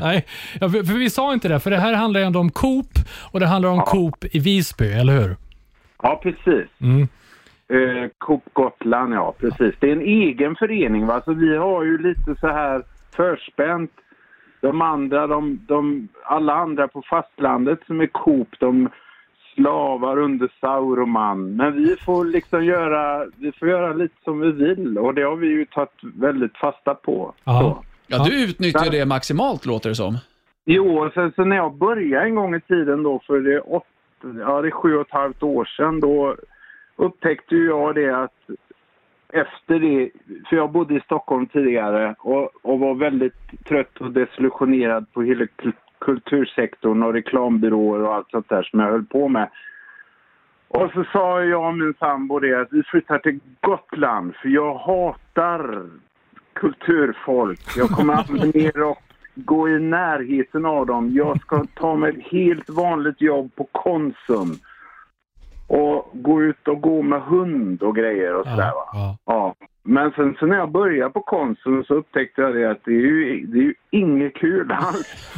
Nej, 0.00 0.26
ja, 0.60 0.68
för 0.68 0.84
för 0.84 0.98
vi 0.98 1.10
sa 1.10 1.32
inte 1.32 1.48
det, 1.48 1.60
för 1.60 1.70
det 1.70 1.76
här 1.76 1.94
handlar 1.94 2.20
ju 2.20 2.26
ändå 2.26 2.40
om 2.40 2.50
Coop 2.50 2.92
och 3.32 3.40
det 3.40 3.46
handlar 3.46 3.70
om 3.70 3.80
Coop 3.80 4.24
i 4.34 4.38
Visby, 4.38 4.92
eller 4.92 5.12
hur? 5.12 5.36
ja, 6.02 6.20
precis. 6.22 6.68
Mm. 6.80 7.08
Eh, 7.68 8.10
Coop 8.18 8.42
Gotland, 8.52 9.14
ja 9.14 9.34
precis. 9.38 9.74
Det 9.80 9.88
är 9.88 9.92
en 9.92 10.02
egen 10.02 10.56
förening 10.56 11.06
va, 11.06 11.22
så 11.24 11.32
vi 11.32 11.56
har 11.56 11.84
ju 11.84 11.98
lite 11.98 12.34
så 12.40 12.48
här 12.48 12.82
förspänt. 13.16 13.90
De 14.60 14.82
andra, 14.82 15.26
de, 15.26 15.60
de, 15.68 16.08
alla 16.24 16.54
andra 16.54 16.88
på 16.88 17.02
fastlandet 17.02 17.78
som 17.86 18.00
är 18.00 18.06
Coop, 18.06 18.48
de 18.58 18.88
slavar 19.58 20.18
under 20.18 20.48
Sauroman. 20.60 21.56
Men 21.56 21.72
vi 21.72 21.96
får 21.96 22.24
liksom 22.24 22.64
göra, 22.64 23.26
vi 23.36 23.52
får 23.52 23.68
göra 23.68 23.92
lite 23.92 24.14
som 24.24 24.40
vi 24.40 24.52
vill 24.52 24.98
och 24.98 25.14
det 25.14 25.22
har 25.22 25.36
vi 25.36 25.46
ju 25.46 25.64
tagit 25.64 26.00
väldigt 26.02 26.56
fasta 26.56 26.94
på. 26.94 27.34
Ja. 27.44 27.60
Så. 27.60 27.84
Ja, 28.06 28.24
du 28.24 28.44
utnyttjar 28.44 28.90
det 28.90 29.06
maximalt 29.06 29.66
låter 29.66 29.88
det 29.88 29.94
som. 29.94 30.18
Jo, 30.64 30.98
och 30.98 31.12
sen 31.12 31.32
så 31.36 31.44
när 31.44 31.56
jag 31.56 31.74
började 31.74 32.24
en 32.24 32.34
gång 32.34 32.54
i 32.54 32.60
tiden 32.60 33.02
då 33.02 33.20
för 33.26 33.40
det 33.40 33.54
är, 33.54 33.68
åt, 33.68 33.82
ja, 34.22 34.62
det 34.62 34.68
är 34.68 34.70
sju 34.70 34.94
och 34.94 35.06
ett 35.06 35.12
halvt 35.12 35.42
år 35.42 35.64
sedan 35.64 36.00
då 36.00 36.36
upptäckte 36.96 37.54
ju 37.54 37.66
jag 37.66 37.94
det 37.94 38.22
att 38.22 38.34
efter 39.32 39.78
det, 39.80 40.10
för 40.48 40.56
jag 40.56 40.72
bodde 40.72 40.94
i 40.94 41.00
Stockholm 41.00 41.46
tidigare 41.46 42.14
och, 42.18 42.50
och 42.62 42.78
var 42.78 42.94
väldigt 42.94 43.64
trött 43.68 43.96
och 44.00 44.12
desillusionerad 44.12 45.12
på 45.12 45.22
hela 45.22 45.46
kultursektorn 46.00 47.02
och 47.02 47.12
reklambyråer 47.12 48.02
och 48.02 48.14
allt 48.14 48.30
sånt 48.30 48.48
där 48.48 48.62
som 48.62 48.80
jag 48.80 48.90
höll 48.90 49.04
på 49.04 49.28
med. 49.28 49.48
Och 50.68 50.90
så 50.94 51.04
sa 51.12 51.42
jag 51.42 51.66
och 51.66 51.74
min 51.74 51.94
sambo 51.98 52.38
det 52.38 52.60
att 52.60 52.72
vi 52.72 52.82
flyttar 52.82 53.18
till 53.18 53.40
Gotland 53.60 54.34
för 54.34 54.48
jag 54.48 54.74
hatar 54.74 55.86
kulturfolk. 56.52 57.60
Jag 57.76 57.88
kommer 57.88 58.14
aldrig 58.14 58.54
mer 58.54 58.90
att 58.90 58.98
gå 59.34 59.68
i 59.68 59.78
närheten 59.78 60.66
av 60.66 60.86
dem. 60.86 61.10
Jag 61.10 61.40
ska 61.40 61.64
ta 61.74 61.96
mig 61.96 62.10
ett 62.10 62.32
helt 62.32 62.70
vanligt 62.70 63.20
jobb 63.20 63.54
på 63.54 63.64
Konsum. 63.72 64.56
Och 65.66 66.10
gå 66.12 66.42
ut 66.42 66.68
och 66.68 66.80
gå 66.80 67.02
med 67.02 67.22
hund 67.22 67.82
och 67.82 67.96
grejer 67.96 68.34
och 68.34 68.46
sådär 68.46 68.72
va. 68.72 68.88
Ja. 68.92 69.16
Ja. 69.24 69.54
Men 69.88 70.12
sen 70.12 70.36
så 70.40 70.46
när 70.46 70.56
jag 70.56 70.70
började 70.70 71.10
på 71.10 71.20
Konsum 71.20 71.84
så 71.84 71.94
upptäckte 71.94 72.40
jag 72.42 72.54
det 72.54 72.70
att 72.70 72.84
det 72.84 72.90
är 72.90 73.00
ju, 73.00 73.46
det 73.46 73.58
är 73.58 73.62
ju 73.62 73.74
inget 73.90 74.34
kul 74.34 74.72
alls. 74.72 75.36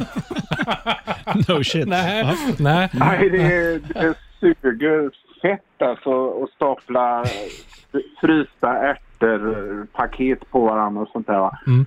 No 1.49 1.63
shit. 1.63 1.87
Nej, 1.87 2.35
nej. 2.59 2.89
Nej, 2.93 3.29
det, 3.29 3.79
det 3.93 4.15
suger 4.39 5.11
fett 5.41 5.81
alltså 5.81 6.43
att 6.43 6.49
stapla 6.49 7.23
frysta 8.21 8.77
ärtor, 8.77 9.87
paket 9.93 10.51
på 10.51 10.65
varandra 10.65 11.01
och 11.01 11.07
sånt 11.07 11.27
där. 11.27 11.39
Va? 11.39 11.57
Mm. 11.67 11.85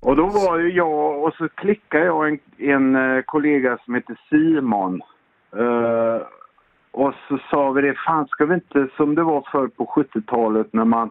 Och 0.00 0.16
då 0.16 0.26
var 0.26 0.58
ju 0.58 0.72
jag 0.72 1.24
och 1.24 1.34
så 1.34 1.48
klickade 1.48 2.04
jag 2.04 2.28
en, 2.28 2.38
en 2.58 2.96
eh, 2.96 3.22
kollega 3.22 3.78
som 3.84 3.94
heter 3.94 4.16
Simon. 4.30 5.02
Eh, 5.56 6.26
och 6.90 7.14
så 7.28 7.38
sa 7.50 7.70
vi 7.70 7.82
det, 7.82 7.94
fan 8.06 8.26
ska 8.26 8.46
vi 8.46 8.54
inte 8.54 8.88
som 8.96 9.14
det 9.14 9.22
var 9.22 9.48
förr 9.52 9.68
på 9.68 9.84
70-talet 9.84 10.72
när 10.72 10.84
man 10.84 11.10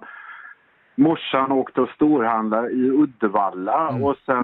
morsan 0.96 1.52
åkte 1.52 1.82
och 1.82 1.90
storhandlade 1.90 2.70
i 2.70 2.90
Uddevalla 2.90 3.88
och 3.88 4.16
sen 4.26 4.44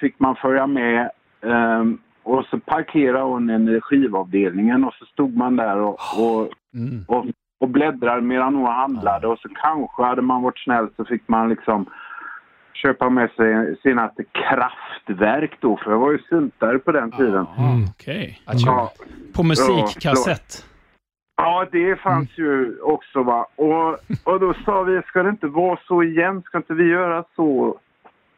fick 0.00 0.20
man 0.20 0.36
följa 0.36 0.66
med 0.66 1.10
ehm, 1.42 1.98
och 2.22 2.44
så 2.44 2.58
parkerade 2.58 3.24
hon 3.24 3.68
i 3.68 3.80
skivavdelningen 3.80 4.84
och 4.84 4.94
så 4.94 5.04
stod 5.04 5.36
man 5.36 5.56
där 5.56 5.76
och, 5.78 5.98
och, 6.18 6.48
Mm. 6.74 7.04
och, 7.08 7.24
och 7.60 7.68
bläddrade 7.68 8.20
medan 8.22 8.54
hon 8.54 8.66
handlade 8.66 9.26
och 9.26 9.38
så 9.38 9.48
kanske 9.48 10.02
hade 10.02 10.22
man 10.22 10.42
varit 10.42 10.58
snäll 10.58 10.88
så 10.96 11.04
fick 11.04 11.28
man 11.28 11.48
liksom 11.48 11.86
köpa 12.74 13.10
med 13.10 13.30
sig 13.30 13.76
senaste 13.82 14.24
kraftverk 14.24 15.56
då 15.60 15.76
för 15.76 15.90
jag 15.90 15.98
var 15.98 16.12
ju 16.12 16.18
syntare 16.18 16.78
på 16.78 16.92
den 16.92 17.10
tiden. 17.10 17.46
Mm. 17.58 17.84
Okej. 17.90 18.40
Ja, 18.46 18.92
På 19.34 19.42
musikkassett. 19.42 20.66
Ja, 21.42 21.66
det 21.72 21.96
fanns 21.96 22.38
ju 22.38 22.80
också 22.80 23.22
va. 23.22 23.46
Och, 23.56 23.98
och 24.24 24.40
då 24.40 24.54
sa 24.64 24.82
vi, 24.82 25.02
ska 25.02 25.22
det 25.22 25.30
inte 25.30 25.46
vara 25.46 25.78
så 25.86 26.02
igen? 26.02 26.42
Ska 26.42 26.58
inte 26.58 26.74
vi 26.74 26.84
göra 26.84 27.24
så? 27.36 27.78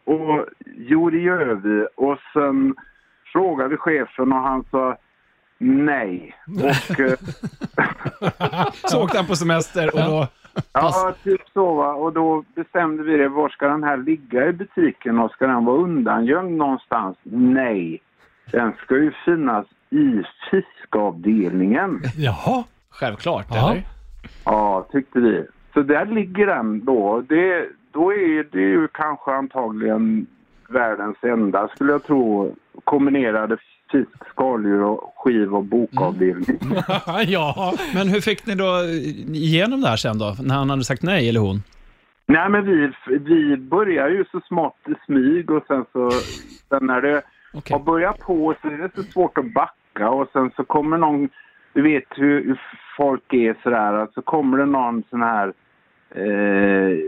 Och 0.04 0.46
jo, 0.76 1.11
det 1.11 1.18
gör 1.18 1.54
vi. 1.54 1.87
Och 1.94 2.18
sen 2.32 2.75
frågade 3.32 3.76
chefen 3.76 4.32
och 4.32 4.38
han 4.38 4.64
sa 4.70 4.96
nej. 5.58 6.34
Och 6.46 7.00
eh, 7.00 7.18
Så 8.73 9.04
åkte 9.04 9.16
han 9.16 9.26
på 9.26 9.37
semester 9.37 9.94
och 9.94 10.00
då... 10.00 10.26
ja, 10.73 11.14
typ 11.25 11.42
så 11.52 11.75
va. 11.75 11.92
Och 11.92 12.12
då 12.12 12.44
bestämde 12.54 13.02
vi 13.02 13.16
det. 13.16 13.28
Var 13.28 13.49
ska 13.49 13.68
den 13.68 13.84
här 13.84 13.96
ligga 13.96 14.46
i 14.46 14.52
butiken 14.52 15.18
och 15.18 15.30
ska 15.30 15.46
den 15.46 15.64
vara 15.64 15.76
undangömd 15.76 16.56
någonstans? 16.56 17.16
Nej. 17.23 18.02
Den 18.52 18.73
ska 18.82 18.94
ju 18.94 19.12
finnas 19.25 19.66
i 19.90 20.23
fiskavdelningen. 20.50 22.02
Jaha. 22.16 22.64
Självklart, 23.00 23.46
Ja. 23.50 23.70
eller? 23.70 23.82
Ja, 24.44 24.86
tyckte 24.92 25.18
vi. 25.20 25.44
Så 25.74 25.82
där 25.82 26.06
ligger 26.06 26.46
den 26.46 26.84
då. 26.84 27.22
Det, 27.28 27.66
då 27.92 28.12
är 28.12 28.46
det 28.52 28.60
ju 28.60 28.88
kanske 28.92 29.30
antagligen 29.32 30.26
världens 30.68 31.16
enda, 31.22 31.68
skulle 31.68 31.92
jag 31.92 32.04
tro, 32.04 32.54
kombinerade 32.84 33.56
fisk, 33.92 34.08
skaldjur 34.30 34.82
och 34.82 35.14
skiv 35.16 35.54
och 35.54 35.64
bokavdelning. 35.64 36.58
ja. 37.26 37.74
Men 37.94 38.08
hur 38.08 38.20
fick 38.20 38.46
ni 38.46 38.54
då 38.54 38.80
igenom 39.34 39.80
det 39.80 39.88
här 39.88 39.96
sen 39.96 40.18
då? 40.18 40.36
När 40.42 40.54
han 40.54 40.70
hade 40.70 40.84
sagt 40.84 41.02
nej, 41.02 41.28
eller 41.28 41.40
hon? 41.40 41.62
Nej, 42.26 42.48
men 42.48 42.64
vi, 42.66 42.92
vi 43.18 43.56
börjar 43.56 44.08
ju 44.08 44.24
så 44.32 44.40
smått 44.40 44.76
i 44.88 44.94
smyg 45.06 45.50
och 45.50 45.64
sen 45.66 45.84
så 45.92 46.10
sen 46.68 46.86
när 46.86 47.00
det 47.02 47.22
Okej. 47.54 47.72
har 47.76 47.84
börjat 47.84 48.18
på 48.18 48.54
så 48.62 48.68
är 48.68 48.78
det 48.78 48.90
så 48.94 49.02
svårt 49.02 49.38
att 49.38 49.52
backa 49.54 50.10
och 50.10 50.28
sen 50.32 50.50
så 50.56 50.64
kommer 50.64 50.98
någon, 50.98 51.28
du 51.75 51.83
vet 51.83 52.04
hur, 52.16 52.45
hur 52.45 52.61
folk 52.97 53.33
är 53.33 53.57
sådär, 53.62 53.93
att 53.93 54.14
så 54.14 54.23
kommer 54.23 54.59
det 54.59 54.66
någon 54.66 55.02
sån 55.11 55.23
här 55.23 55.52
eh, 56.11 56.99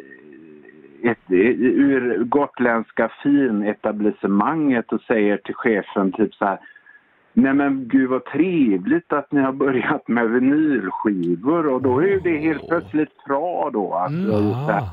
ett, 1.10 1.30
ur 1.30 2.24
gotländska 2.24 3.10
finetablissemanget 3.22 4.92
och 4.92 5.00
säger 5.00 5.36
till 5.36 5.54
chefen 5.54 6.12
typ 6.12 6.34
så 6.34 6.44
här 6.44 6.58
Nej 7.38 7.54
men 7.54 7.88
gud 7.88 8.10
vad 8.10 8.24
trevligt 8.24 9.12
att 9.12 9.32
ni 9.32 9.40
har 9.40 9.52
börjat 9.52 10.08
med 10.08 10.30
vinylskivor. 10.30 11.66
Och 11.66 11.82
då 11.82 11.98
är 11.98 12.06
ju 12.06 12.20
det 12.20 12.38
helt 12.38 12.68
plötsligt 12.68 13.24
bra 13.24 13.70
då. 13.72 13.94
Alltså, 13.94 14.52
så 14.52 14.88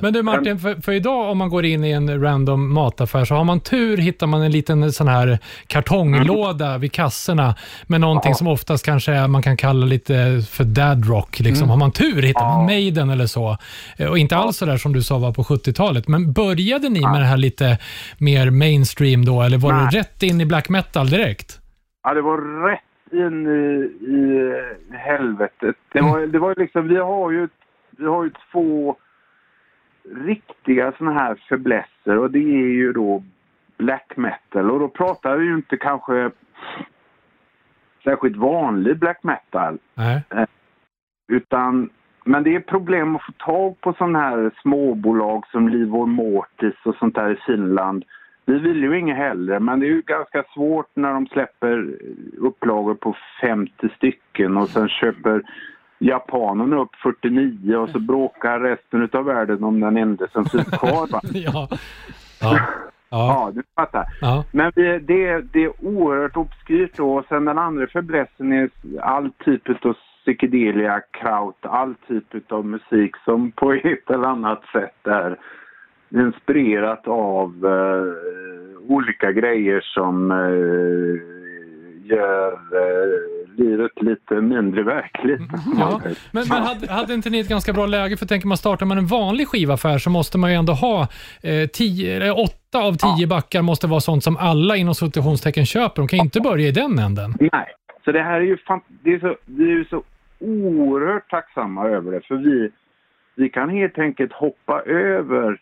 Men 0.00 0.12
du 0.12 0.22
Martin, 0.22 0.58
för, 0.58 0.74
för 0.74 0.92
idag 0.92 1.30
om 1.30 1.38
man 1.38 1.48
går 1.48 1.64
in 1.64 1.84
i 1.84 1.90
en 1.90 2.22
random 2.22 2.74
mataffär 2.74 3.24
så 3.24 3.34
har 3.34 3.44
man 3.44 3.60
tur 3.60 3.96
hittar 3.96 4.26
man 4.26 4.42
en 4.42 4.52
liten 4.52 4.92
sån 4.92 5.08
här 5.08 5.38
kartonglåda 5.66 6.78
vid 6.78 6.92
kassorna 6.92 7.54
med 7.86 8.00
någonting 8.00 8.34
som 8.34 8.46
oftast 8.46 8.84
kanske 8.84 9.12
är, 9.12 9.28
man 9.28 9.42
kan 9.42 9.56
kalla 9.56 9.86
lite 9.86 10.14
för 10.50 10.64
dad 10.64 11.08
rock. 11.08 11.40
Liksom. 11.40 11.70
Har 11.70 11.76
man 11.76 11.92
tur 11.92 12.22
hittar 12.22 12.44
man 12.44 12.66
Maiden 12.66 13.10
eller 13.10 13.26
så. 13.26 13.56
Och 14.10 14.18
inte 14.18 14.36
alls 14.36 14.56
så 14.56 14.66
där 14.66 14.76
som 14.76 14.92
du 14.92 15.02
sa 15.02 15.18
var 15.18 15.32
på 15.32 15.42
70-talet. 15.42 16.08
Men 16.08 16.32
började 16.32 16.88
ni 16.88 17.00
med 17.00 17.20
det 17.20 17.26
här 17.26 17.36
lite 17.36 17.78
mer 18.18 18.50
mainstream 18.50 19.24
då 19.24 19.42
eller 19.42 19.58
var 19.58 19.72
Nej. 19.72 19.88
det 19.92 19.98
rätt 19.98 20.22
in 20.22 20.40
i 20.40 20.46
black 20.46 20.68
metal 20.68 21.06
direkt? 21.06 21.58
Ja, 22.02 22.14
det 22.14 22.22
var 22.22 22.68
rätt 22.68 22.80
in 23.12 23.46
i, 23.46 23.84
i 24.16 24.96
helvetet. 24.96 25.76
Det 25.92 26.00
var, 26.00 26.26
det 26.26 26.38
var 26.38 26.54
liksom, 26.58 26.88
vi 26.88 26.96
har 26.96 27.30
ju, 27.30 27.48
vi 27.98 28.06
har 28.06 28.24
ju 28.24 28.30
två 28.52 28.96
riktiga 30.10 30.92
såna 30.98 31.12
här 31.12 31.34
fäblesser 31.48 32.18
och 32.18 32.30
det 32.30 32.38
är 32.38 32.72
ju 32.72 32.92
då 32.92 33.22
black 33.76 34.16
metal. 34.16 34.70
Och 34.70 34.80
då 34.80 34.88
pratar 34.88 35.36
vi 35.36 35.44
ju 35.44 35.54
inte 35.54 35.76
kanske 35.76 36.30
särskilt 38.04 38.36
vanlig 38.36 38.98
black 38.98 39.22
metal. 39.22 39.78
Nej. 39.94 40.22
Utan, 41.32 41.90
men 42.24 42.42
det 42.42 42.54
är 42.54 42.60
problem 42.60 43.16
att 43.16 43.26
få 43.26 43.32
tag 43.32 43.80
på 43.80 43.92
sådana 43.92 44.18
här 44.18 44.50
småbolag 44.62 45.46
som 45.46 45.68
Livor 45.68 46.06
Mortis 46.06 46.74
och 46.84 46.94
sånt 46.94 47.14
där 47.14 47.30
i 47.30 47.36
Finland. 47.46 48.04
Vi 48.44 48.58
vill 48.58 48.82
ju 48.82 48.98
inget 48.98 49.16
hellre, 49.16 49.60
men 49.60 49.80
det 49.80 49.86
är 49.86 49.90
ju 49.90 50.02
ganska 50.02 50.44
svårt 50.54 50.90
när 50.94 51.12
de 51.12 51.26
släpper 51.26 51.96
upplagor 52.38 52.94
på 52.94 53.16
50 53.40 53.88
stycken 53.96 54.56
och 54.56 54.68
sen 54.68 54.88
köper 54.88 55.42
japanerna 56.02 56.76
upp 56.76 56.94
49 57.02 57.76
och 57.76 57.90
så 57.90 57.98
bråkar 57.98 58.60
resten 58.60 59.08
av 59.12 59.24
världen 59.24 59.64
om 59.64 59.80
den 59.80 59.96
enda 59.96 60.28
som 60.28 60.44
finns 60.44 60.70
kvar. 60.70 61.06
Va? 61.12 61.20
Ja. 61.32 61.68
Ja. 62.40 62.60
Ja. 63.14 63.50
Du 63.54 63.62
fattar. 63.74 64.04
Ja. 64.20 64.44
Men 64.52 64.72
det, 64.74 64.98
det, 64.98 65.40
det 65.52 65.64
är 65.64 65.72
oerhört 65.86 66.36
obskyrt 66.36 66.96
då. 66.96 67.14
Och 67.14 67.24
sen 67.28 67.44
den 67.44 67.58
andra 67.58 67.86
fäblessen 67.86 68.52
är 68.52 68.70
all 69.00 69.30
typ 69.44 69.84
av 69.84 69.94
psykedelia, 70.22 71.00
kraut, 71.10 71.56
all 71.62 71.94
typ 72.08 72.52
av 72.52 72.66
musik 72.66 73.16
som 73.24 73.52
på 73.52 73.72
ett 73.72 74.10
eller 74.10 74.28
annat 74.28 74.62
sätt 74.72 75.06
är 75.06 75.36
inspirerat 76.10 77.08
av 77.08 77.66
eh, 77.66 78.92
olika 78.92 79.32
grejer 79.32 79.80
som 79.80 80.30
eh, 80.30 81.16
gör 82.10 82.52
eh, 82.52 83.41
livet 83.58 84.02
lite 84.02 84.34
mindre 84.34 84.82
verkligt. 84.82 85.40
Ja, 85.78 86.00
men, 86.30 86.44
men 86.48 86.62
hade, 86.62 86.92
hade 86.92 87.14
inte 87.14 87.30
ni 87.30 87.40
ett 87.40 87.48
ganska 87.48 87.72
bra 87.72 87.86
läge? 87.86 88.16
För 88.16 88.26
tänker 88.26 88.48
man 88.48 88.56
startar 88.56 88.86
man 88.86 88.98
en 88.98 89.06
vanlig 89.06 89.48
skivaffär 89.48 89.98
så 89.98 90.10
måste 90.10 90.38
man 90.38 90.50
ju 90.50 90.56
ändå 90.56 90.72
ha 90.72 91.02
eh, 91.42 91.68
tio, 91.72 92.30
åtta 92.30 92.78
av 92.78 92.92
tio 92.92 93.26
backar 93.26 93.62
måste 93.62 93.86
vara 93.86 94.00
sånt 94.00 94.24
som 94.24 94.36
alla 94.36 94.76
inom 94.76 94.94
citationstecken 94.94 95.66
köper. 95.66 96.02
De 96.02 96.08
kan 96.08 96.18
ju 96.18 96.24
inte 96.24 96.40
börja 96.40 96.68
i 96.68 96.72
den 96.72 96.98
änden. 96.98 97.34
Nej, 97.40 97.66
så 98.04 98.12
det 98.12 98.22
här 98.22 98.40
är 98.40 98.44
ju 98.44 98.56
det 99.04 99.10
är 99.14 99.18
så, 99.18 99.36
vi 99.44 99.64
är 99.64 99.76
ju 99.76 99.84
så 99.84 100.02
oerhört 100.38 101.30
tacksamma 101.30 101.88
över 101.88 102.12
det. 102.12 102.20
För 102.20 102.36
vi, 102.36 102.70
vi 103.34 103.48
kan 103.48 103.70
helt 103.70 103.98
enkelt 103.98 104.32
hoppa 104.32 104.82
över. 104.82 105.60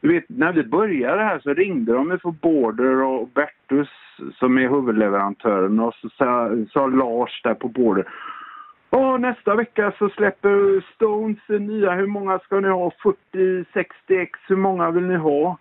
Du 0.00 0.12
vet, 0.12 0.24
när 0.28 0.52
vi 0.52 0.62
började 0.62 1.22
här 1.22 1.38
så 1.38 1.54
ringde 1.54 1.92
de 1.92 2.18
från 2.22 2.38
Border 2.42 3.02
och 3.02 3.28
Bertus 3.28 3.88
som 4.34 4.58
är 4.58 4.68
huvudleverantören 4.68 5.80
och 5.80 5.94
så 5.94 6.08
sa, 6.08 6.50
sa 6.72 6.86
Lars 6.86 7.42
där 7.42 7.54
på 7.54 7.68
Border. 7.68 8.08
Åh, 8.90 9.18
nästa 9.18 9.54
vecka 9.54 9.92
så 9.98 10.08
släpper 10.08 10.84
Stones 10.94 11.48
nya. 11.48 11.92
Hur 11.92 12.06
många 12.06 12.38
ska 12.38 12.60
ni 12.60 12.68
ha? 12.68 12.92
40, 13.02 13.64
60 13.72 14.16
ex. 14.16 14.38
Hur 14.48 14.56
många 14.56 14.90
vill 14.90 15.04
ni 15.04 15.16
ha? 15.16 15.58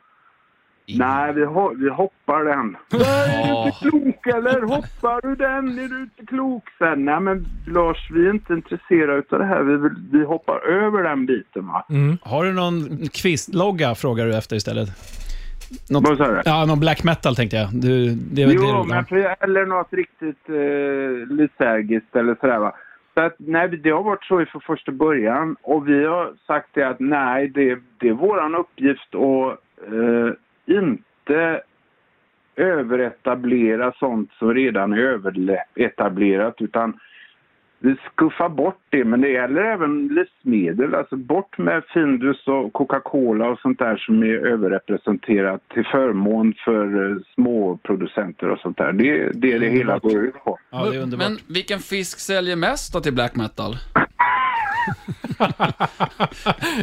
Nej, 0.97 1.33
vi, 1.33 1.41
ho- 1.45 1.75
vi 1.83 1.89
hoppar 1.89 2.43
den. 2.43 2.77
Nej, 2.91 3.49
är 3.49 3.63
du 3.81 3.97
inte 3.97 4.11
klok 4.21 4.27
eller? 4.27 4.61
Hoppar 4.61 5.21
du 5.27 5.35
den? 5.35 5.79
Är 5.79 5.87
du 5.89 6.01
inte 6.01 6.25
klok? 6.25 6.63
Sen, 6.77 7.05
nej 7.05 7.19
men 7.19 7.45
Lars, 7.67 8.09
vi 8.11 8.25
är 8.27 8.33
inte 8.33 8.53
intresserade 8.53 9.23
av 9.29 9.39
det 9.39 9.45
här. 9.45 9.63
Vi, 9.63 9.77
vill, 9.77 9.95
vi 10.11 10.25
hoppar 10.25 10.59
över 10.67 11.03
den 11.03 11.25
biten 11.25 11.67
va. 11.67 11.85
Har 12.21 12.43
du 12.45 12.53
någon 12.53 13.07
kvistlogga, 13.13 13.95
frågar 13.95 14.25
du 14.25 14.37
efter 14.37 14.55
istället? 14.55 14.89
Något, 15.89 16.09
Vad 16.09 16.17
sa 16.17 16.27
du? 16.31 16.41
ja, 16.45 16.65
någon 16.65 16.79
black 16.79 17.03
metal 17.03 17.35
tänkte 17.35 17.57
jag. 17.57 17.69
Du, 17.73 18.05
det 18.09 18.45
det 18.45 18.53
Jo, 18.53 18.83
du 18.83 18.89
men 18.89 19.05
för, 19.05 19.35
eller 19.39 19.65
något 19.65 19.93
riktigt 19.93 20.49
eh, 20.49 21.35
lysergiskt 21.37 22.15
eller 22.15 22.35
sådär 22.41 22.59
va. 22.59 22.75
Så 23.13 23.21
att, 23.23 23.35
nej, 23.37 23.67
det 23.67 23.89
har 23.89 24.03
varit 24.03 24.23
så 24.23 24.45
från 24.45 24.61
första 24.61 24.91
början 24.91 25.55
och 25.61 25.87
vi 25.87 26.05
har 26.05 26.33
sagt 26.47 26.67
det 26.73 26.83
att 26.83 26.99
nej, 26.99 27.47
det, 27.47 27.77
det 27.99 28.07
är 28.09 28.13
våran 28.13 28.55
uppgift 28.55 29.15
att 29.15 29.49
eh, 29.93 30.33
inte 30.69 31.61
överetablera 32.55 33.93
sånt 33.99 34.31
som 34.39 34.53
redan 34.53 34.93
är 34.93 34.97
överetablerat 34.97 36.55
utan 36.61 36.99
vi 37.81 37.95
skuffar 38.11 38.49
bort 38.49 38.81
det, 38.89 39.03
men 39.03 39.21
det 39.21 39.29
gäller 39.29 39.61
även 39.61 40.07
livsmedel. 40.07 40.95
Alltså 40.95 41.15
bort 41.15 41.57
med 41.57 41.83
Findus 41.93 42.47
och 42.47 42.73
Coca-Cola 42.73 43.49
och 43.49 43.59
sånt 43.59 43.79
där 43.79 43.97
som 43.97 44.23
är 44.23 44.47
överrepresenterat 44.47 45.61
till 45.73 45.85
förmån 45.85 46.53
för 46.65 47.11
eh, 47.11 47.17
småproducenter 47.35 48.49
och 48.49 48.59
sånt 48.59 48.77
där. 48.77 48.91
Det, 48.91 49.09
är 49.09 49.31
det 49.33 49.53
är 49.53 49.59
det 49.59 49.69
hela 49.69 49.99
går 49.99 50.25
ut 50.25 50.43
på. 50.43 50.59
Ja, 50.69 50.85
det 50.85 50.97
är 50.97 51.01
underbart. 51.01 51.29
Men 51.29 51.37
vilken 51.47 51.79
fisk 51.79 52.19
säljer 52.19 52.55
mest 52.55 52.93
då 52.93 52.99
till 52.99 53.13
black 53.13 53.35
metal? 53.35 53.75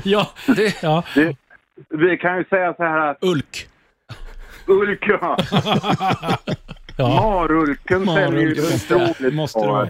Ja, 0.05 0.31
Det, 0.57 0.83
ja. 0.83 1.05
Det, 1.14 1.37
vi 1.88 2.16
kan 2.16 2.38
ju 2.38 2.45
säga 2.45 2.75
så 2.75 2.83
här 2.83 3.11
att 3.11 3.25
Ulk. 3.25 3.69
Ulk, 4.67 5.09
ja. 5.09 5.37
Marulken 6.99 8.07
säljer 8.07 8.41
ju 8.55 8.63
otroligt 8.63 9.35
måste 9.35 9.61
det 9.61 9.67
vara. 9.67 9.89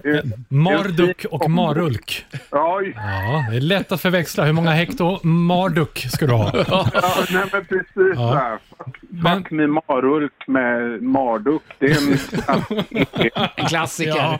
Marduk 0.48 1.24
och 1.30 1.50
Marulk. 1.50 2.24
Ja, 2.50 2.82
Ja, 2.94 3.46
det 3.50 3.56
är 3.56 3.60
lätt 3.60 3.92
att 3.92 4.00
förväxla. 4.00 4.44
Hur 4.44 4.52
många 4.52 4.70
hekto 4.70 5.26
Marduk 5.26 5.98
ska 6.10 6.26
du 6.26 6.32
ha? 6.32 6.52
ja, 6.68 6.90
nej 7.32 7.44
men 7.52 7.64
precis. 7.64 8.14
Ja. 8.16 8.58
Fuck, 8.78 8.96
Men- 9.08 9.42
fuck 9.42 9.50
med 9.50 9.68
Marulk 9.70 10.32
med 10.46 11.02
Marduk. 11.02 11.62
Det 11.78 11.86
är 11.86 11.96
en... 11.96 12.18
En 13.56 13.66
klassiker. 13.66 14.16
Ja. 14.16 14.38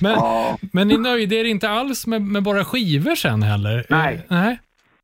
Men, 0.00 0.12
ja. 0.12 0.58
men 0.72 0.88
ni 0.88 0.96
nöjde 0.96 1.34
er 1.34 1.44
inte 1.44 1.68
alls 1.70 2.06
med, 2.06 2.22
med 2.22 2.42
bara 2.42 2.64
skivor 2.64 3.14
sen 3.14 3.42
heller? 3.42 3.86
Nej. 3.88 4.26
Nej. 4.28 4.58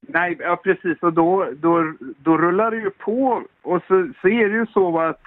Nej, 0.08 0.36
ja, 0.40 0.56
precis. 0.64 1.02
Och 1.02 1.12
då, 1.12 1.48
då, 1.56 1.92
då 2.18 2.38
rullar 2.38 2.70
det 2.70 2.76
ju 2.76 2.90
på. 2.90 3.42
Och 3.62 3.82
så, 3.88 4.08
så 4.20 4.28
är 4.28 4.48
det 4.48 4.54
ju 4.56 4.66
så 4.66 5.00
att 5.00 5.22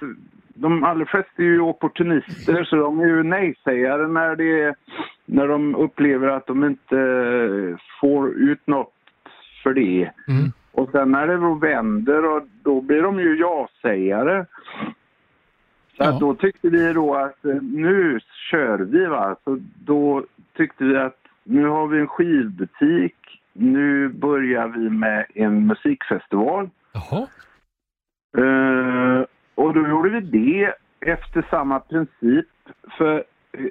de 0.53 0.83
allra 0.83 1.05
flesta 1.05 1.31
är 1.37 1.43
ju 1.43 1.59
opportunister, 1.59 2.63
så 2.63 2.75
de 2.75 2.99
är 2.99 3.05
ju 3.07 3.23
nej-sägare 3.23 4.07
när, 4.07 4.35
det, 4.35 4.75
när 5.25 5.47
de 5.47 5.75
upplever 5.75 6.27
att 6.27 6.47
de 6.47 6.63
inte 6.63 6.97
får 8.01 8.29
ut 8.29 8.67
något 8.67 8.93
för 9.63 9.73
det. 9.73 10.11
Mm. 10.27 10.51
Och 10.71 10.89
sen 10.91 11.11
när 11.11 11.27
det 11.27 11.37
då 11.37 11.53
vänder, 11.53 12.25
och 12.25 12.41
då 12.63 12.81
blir 12.81 13.01
de 13.01 13.19
ju 13.19 13.35
ja-sägare. 13.39 14.45
Så 15.97 16.03
Ja. 16.03 16.17
då 16.19 16.35
tyckte 16.35 16.69
vi 16.69 16.93
då 16.93 17.15
att 17.15 17.45
eh, 17.45 17.55
nu 17.61 18.19
kör 18.51 18.77
vi 18.77 19.05
va. 19.05 19.35
Så 19.43 19.59
då 19.85 20.23
tyckte 20.57 20.83
vi 20.83 20.97
att 20.97 21.17
nu 21.43 21.65
har 21.65 21.87
vi 21.87 21.99
en 21.99 22.07
skivbutik. 22.07 23.15
Nu 23.57 24.09
börjar 24.09 24.67
vi 24.67 24.89
med 24.89 25.25
en 25.33 25.67
musikfestival. 25.67 26.69
Jaha. 26.93 27.27
Eh, 28.37 29.25
och 29.55 29.73
då 29.73 29.87
gjorde 29.87 30.09
vi 30.09 30.21
det 30.21 30.73
efter 31.11 31.45
samma 31.49 31.79
princip. 31.79 32.47
För 32.97 33.23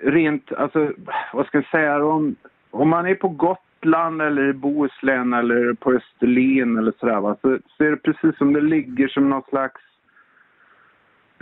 rent, 0.03 0.53
alltså 0.53 0.93
vad 1.33 1.47
ska 1.47 1.59
jag 1.59 1.71
säga, 1.71 2.05
om, 2.05 2.37
om 2.71 2.89
man 2.89 3.07
är 3.07 3.15
på 3.15 3.29
Gotland 3.29 4.23
eller 4.23 4.49
i 4.49 4.53
Bohuslän 4.53 5.33
eller 5.33 5.75
på 5.75 5.93
Österlen 5.93 6.79
eller 6.79 6.93
sådär 7.01 7.21
va, 7.21 7.37
så, 7.43 7.59
så 7.67 7.85
är 7.85 7.91
det 7.91 7.97
precis 7.97 8.39
som 8.39 8.53
det 8.53 8.61
ligger 8.61 9.09
som 9.09 9.31
någon 9.31 9.43
slags 9.43 9.83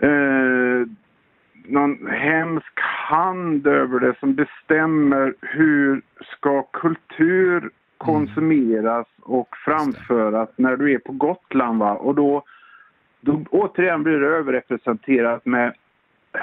eh, 0.03 0.87
någon 1.67 2.07
hemsk 2.07 2.81
hand 3.09 3.67
över 3.67 4.01
det 4.01 4.15
som 4.21 4.35
bestämmer 4.35 5.35
hur 5.41 6.03
ska 6.37 6.63
kultur 6.63 7.71
konsumeras 8.05 9.07
och 9.23 9.49
framföras 9.65 10.49
när 10.57 10.77
du 10.77 10.95
är 10.95 10.99
på 10.99 11.13
Gotland. 11.13 11.79
Va? 11.79 11.93
Och 11.93 12.15
då, 12.15 12.43
då 13.21 13.45
återigen 13.51 14.03
blir 14.03 14.21
det 14.21 14.27
överrepresenterat 14.27 15.47
med 15.47 15.67
eh, 15.67 16.41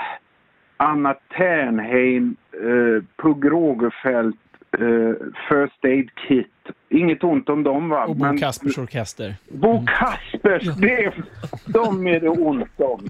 Anna 0.78 1.14
Ternheim, 1.38 2.36
eh, 2.54 3.04
Pugh 3.18 3.48
Rogefeldt, 3.48 4.38
eh, 4.72 5.14
First 5.50 5.86
Aid 5.86 6.10
Kit. 6.16 6.48
Inget 6.90 7.24
ont 7.24 7.50
om 7.50 7.64
dem 7.64 7.90
va. 7.90 8.06
Och 8.06 8.16
Bo 8.16 8.38
Kaspers 8.38 8.78
orkester. 8.78 9.36
Bo 9.52 9.86
Kaspers, 9.86 10.76
det, 10.76 11.14
de 11.66 12.08
är 12.08 12.20
det 12.20 12.30
ont 12.30 12.80
om. 12.80 13.10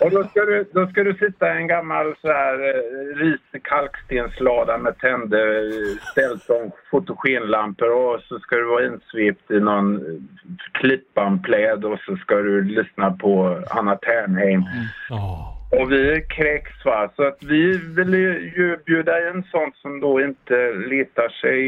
Och 0.00 0.10
då 0.10 0.24
ska, 0.24 0.40
du, 0.40 0.64
då 0.72 0.86
ska 0.86 1.04
du 1.04 1.14
sitta 1.14 1.54
i 1.54 1.56
en 1.56 1.66
gammal 1.66 2.14
så 2.20 2.28
här 2.28 2.54
eh, 2.54 3.16
risig 3.16 3.62
kalkstenslada 3.64 4.78
med 4.78 4.98
tänder 4.98 5.70
ställt 6.10 6.42
som 6.42 6.70
fotogenlampor 6.90 7.90
och 7.92 8.20
så 8.28 8.38
ska 8.38 8.56
du 8.56 8.64
vara 8.64 8.86
insvept 8.86 9.50
i 9.50 9.60
någon 9.60 9.96
eh, 9.96 10.20
klippanpläd 10.72 11.84
och 11.84 11.98
så 11.98 12.16
ska 12.16 12.34
du 12.34 12.62
lyssna 12.62 13.10
på 13.10 13.62
Anna 13.70 13.96
Ternheim. 13.96 14.62
Ja. 15.08 15.55
Och 15.78 15.92
vi 15.92 16.24
kräks 16.28 16.84
va, 16.84 17.10
så 17.16 17.22
att 17.22 17.38
vi 17.42 17.78
vill 17.96 18.14
ju 18.14 18.76
bjuda 18.86 19.30
in 19.30 19.42
sånt 19.50 19.76
som 19.76 20.00
då 20.00 20.20
inte 20.20 20.72
letar 20.72 21.28
sig 21.28 21.58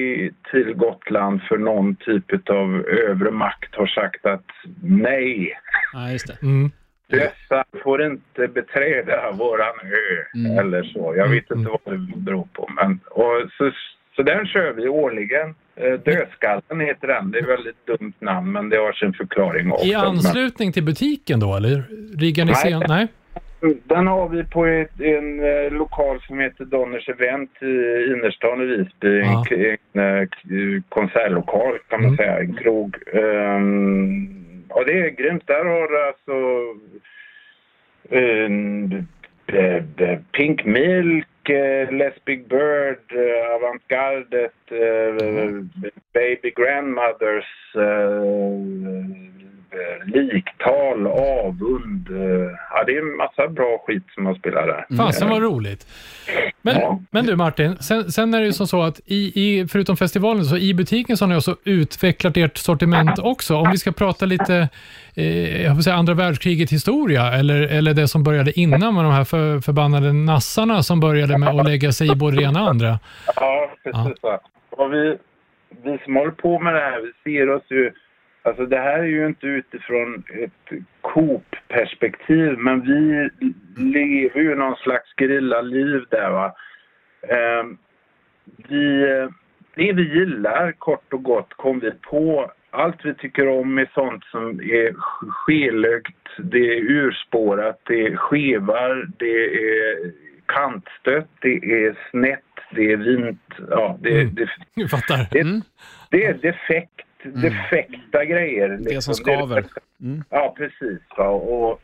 till 0.50 0.74
Gotland 0.74 1.42
för 1.42 1.58
någon 1.58 1.96
typ 1.96 2.50
av 2.50 2.84
övre 3.08 3.30
makt 3.30 3.74
har 3.74 3.86
sagt 3.86 4.26
att 4.26 4.50
nej, 4.82 5.52
Ja, 5.92 6.10
just 6.10 6.26
det. 6.26 6.42
Mm. 6.42 6.70
dessa 7.08 7.64
får 7.82 8.02
inte 8.02 8.48
beträda 8.48 9.30
våran 9.32 9.74
ö 9.82 10.60
eller 10.60 10.82
så. 10.82 11.14
Jag 11.16 11.28
vet 11.28 11.50
inte 11.50 11.70
vad 11.70 11.94
det 11.94 12.16
beror 12.16 12.48
på. 12.52 12.70
Men, 12.76 13.00
och 13.10 13.50
så, 13.58 13.72
så 14.16 14.22
den 14.22 14.46
kör 14.46 14.72
vi 14.72 14.88
årligen. 14.88 15.54
Eh, 15.76 15.92
Dödskallen 15.92 16.80
heter 16.80 17.08
den. 17.08 17.30
Det 17.30 17.38
är 17.38 17.42
ett 17.42 17.48
väldigt 17.48 17.86
dumt 17.86 18.12
namn 18.18 18.52
men 18.52 18.68
det 18.68 18.76
har 18.76 18.92
sin 18.92 19.12
förklaring 19.12 19.72
också. 19.72 19.86
I 19.86 19.94
anslutning 19.94 20.72
till 20.72 20.84
butiken 20.84 21.40
då, 21.40 21.56
eller? 21.56 21.82
Riggar 22.18 22.44
ni 22.44 22.52
Nej. 22.64 22.80
Nej. 22.88 23.08
Den 23.84 24.06
har 24.06 24.28
vi 24.28 24.44
på 24.44 24.66
ett, 24.66 25.00
en 25.00 25.44
eh, 25.44 25.72
lokal 25.72 26.20
som 26.20 26.38
heter 26.40 26.64
Donners 26.64 27.08
Event 27.08 27.50
i 27.62 27.66
innerstan 28.12 28.60
i 28.62 28.64
Visby. 28.64 29.18
Ja. 29.20 29.44
En, 29.50 29.78
en 30.02 30.18
eh, 30.22 30.82
konsertlokal 30.88 31.78
kan 31.88 32.00
man 32.02 32.06
Mm. 32.08 32.16
säga, 32.16 32.38
en 32.38 32.54
krog. 32.54 32.96
Um, 33.12 34.64
och 34.68 34.84
det 34.86 34.92
är 35.00 35.08
grymt. 35.08 35.46
Där 35.46 35.64
har 35.64 35.88
du 35.88 36.06
alltså 36.06 36.34
en, 38.10 38.88
b- 39.46 39.82
b- 39.96 40.18
Pink 40.32 40.64
Milk, 40.64 41.48
eh, 41.50 41.90
Les 41.92 42.24
Big 42.24 42.48
Bird, 42.48 43.12
eh, 43.12 43.54
Avantgardet, 43.54 44.54
eh, 44.70 45.14
Baby 46.14 46.50
Grandmothers, 46.56 47.74
eh, 47.76 49.27
liktal, 50.06 51.06
avund. 51.06 52.08
eh, 52.10 52.50
Ja, 52.70 52.84
det 52.86 52.92
är 52.96 52.98
en 53.10 53.16
massa 53.16 53.48
bra 53.48 53.84
skit 53.86 54.02
som 54.14 54.24
man 54.24 54.34
spelar 54.34 54.66
där. 54.66 54.96
Fasen 54.96 55.28
vad 55.28 55.42
roligt. 55.42 55.86
Men, 56.62 56.74
Ja. 56.80 57.00
men 57.10 57.26
du 57.26 57.36
Martin, 57.36 57.76
sen, 57.76 58.12
sen 58.12 58.34
är 58.34 58.40
det 58.40 58.46
ju 58.46 58.52
som 58.52 58.66
så 58.66 58.82
att 58.82 59.00
i, 59.06 59.32
i, 59.34 59.66
förutom 59.68 59.96
festivalen, 59.96 60.44
så 60.44 60.56
i 60.56 60.74
butiken 60.74 61.16
så 61.16 61.24
har 61.24 61.28
ni 61.30 61.36
också 61.36 61.56
utvecklat 61.64 62.36
ert 62.36 62.56
sortiment 62.56 63.18
också. 63.18 63.56
Om 63.56 63.70
vi 63.70 63.78
ska 63.78 63.92
prata 63.92 64.26
lite, 64.26 64.68
eh, 65.16 65.62
jag 65.64 65.74
vill 65.74 65.82
säga 65.84 65.96
andra 65.96 66.14
världskriget 66.14 66.72
historia, 66.72 67.32
eller, 67.32 67.60
eller 67.62 67.94
det 67.94 68.08
som 68.08 68.22
började 68.24 68.60
innan 68.60 68.94
med 68.94 69.04
de 69.04 69.12
här 69.12 69.24
för, 69.24 69.60
förbannade 69.60 70.12
nassarna 70.12 70.82
som 70.82 71.00
började 71.00 71.38
med 71.38 71.48
att 71.48 71.66
lägga 71.66 71.92
sig 71.92 72.12
i 72.12 72.16
både 72.16 72.36
det 72.36 72.42
ena 72.42 72.62
och 72.62 72.68
andra. 72.68 72.98
Ja, 73.36 73.70
precis. 73.84 74.20
så. 74.20 74.38
Och 74.70 74.92
vi, 74.92 75.16
vi 75.84 75.98
som 76.04 76.16
håller 76.16 76.30
på 76.32 76.58
med 76.58 76.74
det 76.74 76.80
här, 76.80 77.00
vi 77.00 77.32
ser 77.32 77.50
oss 77.50 77.62
ju... 77.70 77.92
Alltså 78.48 78.66
det 78.66 78.78
här 78.78 78.98
är 78.98 79.04
ju 79.04 79.26
inte 79.26 79.46
utifrån 79.46 80.22
ett 80.42 80.78
Coop-perspektiv, 81.00 82.58
men 82.58 82.80
vi 82.80 83.28
lever 83.92 84.40
ju 84.40 84.54
någon 84.54 84.76
slags 84.76 85.14
liv 85.62 86.04
där 86.10 86.30
va. 86.30 86.54
Ehm, 87.28 87.78
vi, 88.68 89.04
det 89.74 89.92
vi 89.92 90.02
gillar 90.18 90.72
kort 90.72 91.12
och 91.12 91.22
gott 91.22 91.54
kom 91.54 91.78
vi 91.80 91.90
på. 91.90 92.50
Allt 92.70 93.04
vi 93.04 93.14
tycker 93.14 93.48
om 93.48 93.78
är 93.78 93.90
sånt 93.94 94.24
som 94.24 94.48
är 94.60 94.92
skelögt, 95.30 96.16
det 96.38 96.58
är 96.78 96.80
urspårat, 96.90 97.80
det 97.86 98.06
är 98.06 98.16
skevar, 98.16 99.08
det 99.18 99.44
är 99.44 100.12
kantstött, 100.46 101.28
det 101.40 101.54
är 101.84 101.98
snett, 102.10 102.40
det 102.70 102.92
är 102.92 102.96
vint. 102.96 103.40
Ja, 103.70 103.98
det, 104.00 104.20
Mm. 104.20 104.34
det, 104.74 104.88
fattar. 104.88 105.28
det, 105.30 105.40
Mm. 105.40 105.60
det 106.10 106.24
är 106.24 106.34
defekt, 106.34 107.00
defekta 107.24 108.24
grejer. 108.24 108.68
liksom. 108.68 108.94
Det 108.94 109.02
som 109.02 109.14
skaver. 109.14 109.64
Mm. 110.00 110.24
Ja, 110.30 110.54
precis. 110.56 111.00
Va? 111.16 111.28
Och, 111.28 111.80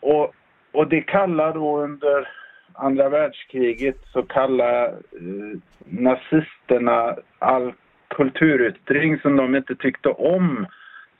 och, 0.00 0.34
och 0.72 0.88
det 0.88 1.00
kallar 1.00 1.54
då 1.54 1.80
under 1.80 2.28
andra 2.72 3.08
världskriget 3.08 3.96
så 4.12 4.22
kallar 4.22 4.88
eh, 4.88 5.58
nazisterna 5.84 7.16
all 7.38 7.72
kulturyttring 8.08 9.18
som 9.18 9.36
de 9.36 9.56
inte 9.56 9.74
tyckte 9.74 10.08
om 10.08 10.66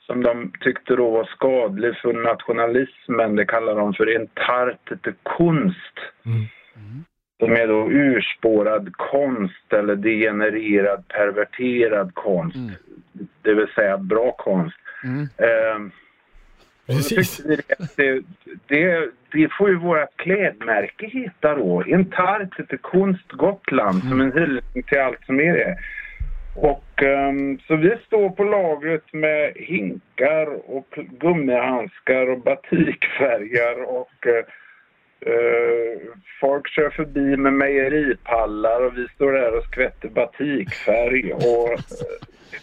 som 0.05 0.23
de 0.23 0.51
tyckte 0.59 0.95
då 0.95 1.09
var 1.09 1.23
skadlig 1.23 1.97
för 1.97 2.13
nationalismen. 2.13 3.35
Det 3.35 3.45
kallar 3.45 3.75
de 3.75 3.93
för 3.93 4.15
entartete 4.15 5.13
konst. 5.23 5.97
Mm. 6.25 6.45
Som 7.45 7.55
är 7.55 7.67
då 7.67 7.91
urspårad 7.91 8.95
konst 8.97 9.73
eller 9.73 9.95
degenererad, 9.95 11.07
perverterad 11.07 12.11
konst. 12.13 12.55
Mm. 12.55 12.71
Det 13.41 13.53
vill 13.53 13.67
säga 13.75 13.97
bra 13.97 14.31
konst. 14.31 14.77
Mm. 15.03 15.27
Då 16.85 16.93
Precis. 16.93 17.37
det, 17.95 18.21
det, 18.67 19.09
det 19.31 19.49
får 19.57 19.69
ju 19.69 19.75
vårt 19.75 20.15
klädmärke 20.15 21.07
heta 21.07 21.55
då. 21.55 21.83
Entartet 21.87 22.69
till 22.69 22.77
Konst 22.77 23.31
Gotland 23.31 24.03
som 24.03 24.21
en 24.21 24.31
hyllning 24.31 24.83
till 24.87 24.99
allt 24.99 25.25
som 25.25 25.39
är 25.39 25.53
det. 25.53 25.77
Och 26.55 27.03
ehm, 27.03 27.59
så 27.59 27.75
vi 27.75 27.97
står 28.05 28.29
på 28.29 28.43
lagret 28.43 29.13
med 29.13 29.53
hinkar 29.55 30.75
och 30.75 30.99
gummihandskar 31.19 32.29
och 32.29 32.39
batikfärger 32.39 33.83
och 33.83 34.27
eh, 34.27 34.35
eh, 34.35 34.45
folk 36.39 36.69
kör 36.69 36.89
förbi 36.89 37.37
med 37.37 37.53
mejeripallar 37.53 38.85
och 38.85 38.97
vi 38.97 39.07
står 39.15 39.31
där 39.31 39.57
och 39.57 39.63
skvätter 39.63 40.09
batikfärg 40.09 41.33
och 41.33 41.69
uh, 41.69 41.77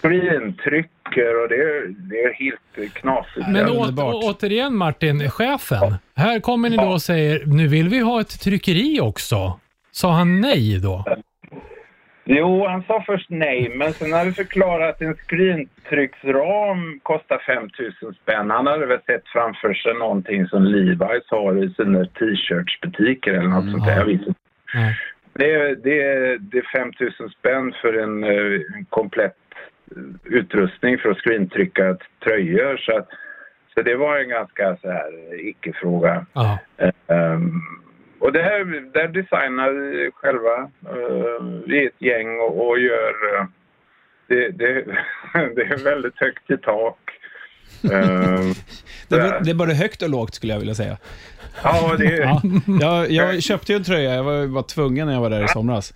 screentrycker 0.00 1.42
och 1.42 1.48
det 1.48 1.54
är, 1.54 2.08
det 2.10 2.16
är 2.16 2.32
helt 2.32 2.94
knasigt. 2.94 3.48
Men 3.48 3.56
Ja, 3.56 4.04
å, 4.04 4.30
återigen 4.30 4.76
Martin, 4.76 5.30
chefen. 5.30 5.94
Här 6.14 6.40
kommer 6.40 6.70
ni 6.70 6.76
då 6.76 6.88
och 6.88 7.02
säger, 7.02 7.46
nu 7.46 7.68
vill 7.68 7.88
vi 7.88 7.98
ha 7.98 8.20
ett 8.20 8.40
tryckeri 8.40 9.00
också. 9.00 9.60
Sa 9.92 10.12
han 10.12 10.40
nej 10.40 10.80
då? 10.82 11.04
Jo, 12.24 12.66
han 12.66 12.82
sa 12.82 13.02
först 13.06 13.30
nej, 13.30 13.72
men 13.74 13.92
sen 13.92 14.12
har 14.12 14.24
vi 14.24 14.32
förklarat 14.32 14.94
att 14.94 15.02
en 15.02 15.14
screentrycksram 15.14 17.00
kostar 17.02 17.38
5 17.46 17.68
000 18.02 18.14
spänn. 18.14 18.50
Han 18.50 18.66
hade 18.66 18.86
väl 18.86 19.00
sett 19.06 19.28
framför 19.28 19.74
sig 19.74 19.94
någonting 19.94 20.46
som 20.46 20.66
Levi's 20.66 21.26
har 21.28 21.64
i 21.64 21.74
sina 21.74 22.04
t-shirtsbutiker 22.04 23.32
eller 23.32 23.48
något 23.48 23.70
sånt 23.70 23.86
där. 23.86 23.96
Jag 23.96 24.04
vet 24.04 24.26
inte. 24.26 24.34
Det 25.32 25.52
är, 25.52 25.76
det, 25.76 26.38
det 26.38 26.58
är 26.58 26.78
5 26.78 26.92
000 27.20 27.30
spänn 27.30 27.74
för 27.82 27.92
en, 27.94 28.24
eh, 28.24 28.60
en 28.76 28.84
komplett 28.88 29.36
eh, 29.96 30.32
utrustning 30.34 30.98
för 30.98 31.10
att 31.10 31.18
screentrycka 31.18 31.96
tröjor. 32.24 32.76
Så, 32.76 32.96
att, 32.98 33.08
så 33.74 33.82
det 33.82 33.96
var 33.96 34.18
en 34.18 34.28
ganska 34.28 34.76
så 34.76 34.90
här 34.90 35.32
eh, 35.32 35.48
icke-fråga. 35.48 36.26
Ja. 36.32 36.58
Ehm, 37.06 37.60
och 38.20 38.32
det 38.32 38.42
här, 38.42 38.92
där 38.92 39.08
designar 39.08 39.70
vi 39.70 40.10
själva. 40.14 40.70
Vi 41.66 41.82
är 41.82 41.86
ett 41.86 42.02
gäng 42.02 42.38
och, 42.40 42.68
och 42.68 42.78
gör... 42.78 43.12
eh, 43.38 43.44
det, 44.28 44.48
det, 44.48 44.84
det 45.56 45.62
är 45.62 45.84
väldigt 45.84 46.16
högt 46.16 46.50
i 46.50 46.56
tak. 46.56 46.98
Ehm, 47.92 48.52
Det, 49.08 49.16
är- 49.20 49.40
det 49.44 49.50
är 49.50 49.54
både 49.54 49.74
högt 49.74 50.02
och 50.02 50.08
lågt 50.10 50.34
skulle 50.34 50.52
jag 50.52 50.60
vilja 50.60 50.74
säga. 50.74 50.96
ja, 51.62 51.94
det, 51.98 52.16
Ja. 52.16 52.40
Jag, 52.80 53.10
jag 53.10 53.42
köpte 53.42 53.72
ju 53.72 53.76
en 53.76 53.84
tröja, 53.84 54.14
jag 54.14 54.24
var, 54.24 54.46
var 54.46 54.62
tvungen 54.62 55.06
när 55.06 55.14
jag 55.14 55.20
var 55.20 55.30
där 55.30 55.44
i 55.44 55.48
somras. 55.48 55.94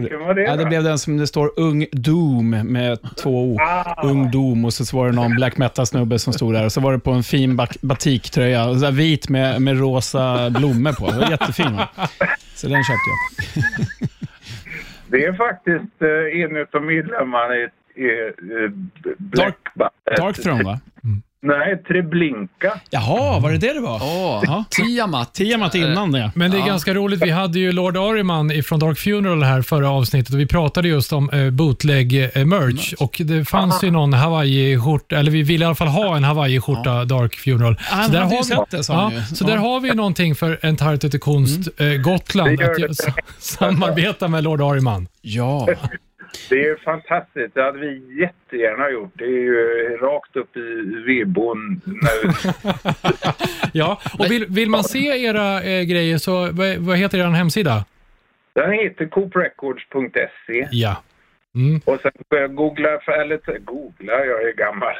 Vilken 0.00 0.20
var 0.20 0.34
det? 0.34 0.42
Ja, 0.42 0.56
det 0.56 0.64
blev 0.64 0.82
den 0.82 0.98
som 0.98 1.16
det 1.16 1.26
står 1.26 1.50
Ung 1.56 1.86
Doom 1.92 2.50
med 2.50 2.98
två 3.22 3.52
O. 3.52 3.58
Ah. 3.60 4.06
Ung 4.08 4.30
Doom 4.30 4.64
och 4.64 4.72
så, 4.72 4.96
var 4.96 5.06
det 5.06 5.12
någon 5.12 5.36
black 5.36 5.58
metal-snubbe 5.58 6.18
som 6.18 6.32
stod 6.32 6.54
där 6.54 6.64
och 6.64 6.72
så 6.72 6.80
var 6.80 6.92
det 6.92 6.98
på 6.98 7.10
en 7.10 7.22
fin 7.22 7.60
batiktröja, 7.80 8.74
så 8.74 8.90
vit 8.90 9.28
med, 9.28 9.62
med 9.62 9.78
rosa 9.78 10.50
blommor 10.50 10.92
på. 10.92 11.10
Det 11.10 11.18
var 11.18 11.30
jättefin. 11.30 11.76
Va? 11.76 11.88
Så 12.54 12.68
den 12.68 12.84
köpte 12.84 13.10
jag. 13.54 14.08
Det 15.06 15.24
är 15.24 15.32
faktiskt 15.32 16.02
uh, 16.02 16.40
en 16.40 16.66
av 16.72 16.82
medlemmarna 16.82 17.54
i, 17.56 17.68
i 18.02 18.68
Black 19.18 19.56
Bandet. 19.74 20.16
Dark 20.16 20.36
Throne 20.36 20.64
va? 20.64 20.80
Nej, 21.44 21.82
Treblinka. 21.88 22.80
Jaha, 22.90 23.38
var 23.40 23.50
det 23.52 23.58
det 23.58 23.72
det 23.72 23.80
var? 23.80 23.98
Ja. 24.46 24.64
Tiamat. 24.70 25.34
Tiamat 25.34 25.74
innan 25.74 26.12
det. 26.12 26.30
Men 26.34 26.50
det 26.50 26.56
är 26.56 26.60
Ja. 26.60 26.66
ganska 26.66 26.94
roligt. 26.94 27.22
Vi 27.22 27.30
hade 27.30 27.58
ju 27.58 27.72
Lord 27.72 27.96
Ariman 27.96 28.62
från 28.64 28.78
Dark 28.80 28.98
Funeral 28.98 29.42
här 29.42 29.62
förra 29.62 29.90
avsnittet 29.90 30.34
och 30.34 30.40
vi 30.40 30.46
pratade 30.46 30.88
just 30.88 31.12
om 31.12 31.30
eh, 31.30 31.50
bootleg-merch 31.50 32.94
och 32.98 33.20
det 33.24 33.44
fanns 33.44 33.84
ju 33.84 33.90
någon 33.90 34.12
Hawaii-skjorta, 34.14 35.16
eller 35.16 35.30
vi 35.30 35.42
ville 35.42 35.64
i 35.64 35.66
alla 35.66 35.74
fall 35.74 35.88
ha 35.88 36.16
en 36.16 36.24
Hawaii-skjorta 36.24 37.04
Dark 37.04 37.34
Funeral. 37.34 37.76
Han 37.80 38.04
så 38.04 38.12
där 38.12 38.18
hade 38.20 38.30
ju 38.34 38.36
har 38.36 38.42
vi, 38.44 38.48
sett 38.48 38.70
det, 38.70 38.84
sa 38.84 38.94
han 38.94 39.12
ja, 39.12 39.18
ju. 39.30 39.36
så 39.36 39.44
Ja. 39.44 39.48
där 39.50 39.56
har 39.56 39.80
vi 39.80 39.88
ju 39.88 39.94
någonting 39.94 40.34
för 40.34 40.58
Entirety 40.62 41.10
till 41.10 41.20
konst 41.20 41.68
eh, 41.80 41.86
Gotland 41.88 42.60
gör 42.60 42.70
att 42.70 42.96
det. 42.96 43.14
samarbeta 43.38 44.28
med 44.28 44.44
Lord 44.44 44.60
Ariman. 44.60 45.08
Ja. 45.22 45.68
Det 46.50 46.60
är 46.68 46.76
fantastiskt. 46.76 47.54
Det 47.54 47.62
hade 47.62 47.78
vi 47.78 48.20
jättegärna 48.20 48.90
gjort. 48.90 49.10
Det 49.14 49.24
är 49.24 49.28
ju 49.28 49.96
rakt 50.02 50.36
upp 50.36 50.56
i 50.56 50.60
när- 51.84 52.52
Ja, 53.72 54.00
och 54.18 54.30
vill, 54.30 54.46
vill 54.48 54.70
man 54.70 54.84
se 54.84 55.24
era 55.26 55.62
eh, 55.62 55.82
grejer 55.82 56.18
så 56.18 56.32
vad, 56.52 56.76
vad 56.78 56.96
heter 56.96 57.18
er 57.18 57.24
hemsida? 57.24 57.84
Den 58.54 58.72
heter 58.72 59.06
cooprecords.se. 59.06 60.68
Ja. 60.70 61.02
Mm. 61.54 61.80
Och 61.84 62.00
sen 62.00 62.54
googla, 62.56 62.98
för, 63.04 63.12
eller 63.12 63.58
googla, 63.58 64.12
jag 64.24 64.42
är 64.42 64.52
gammal. 64.52 64.94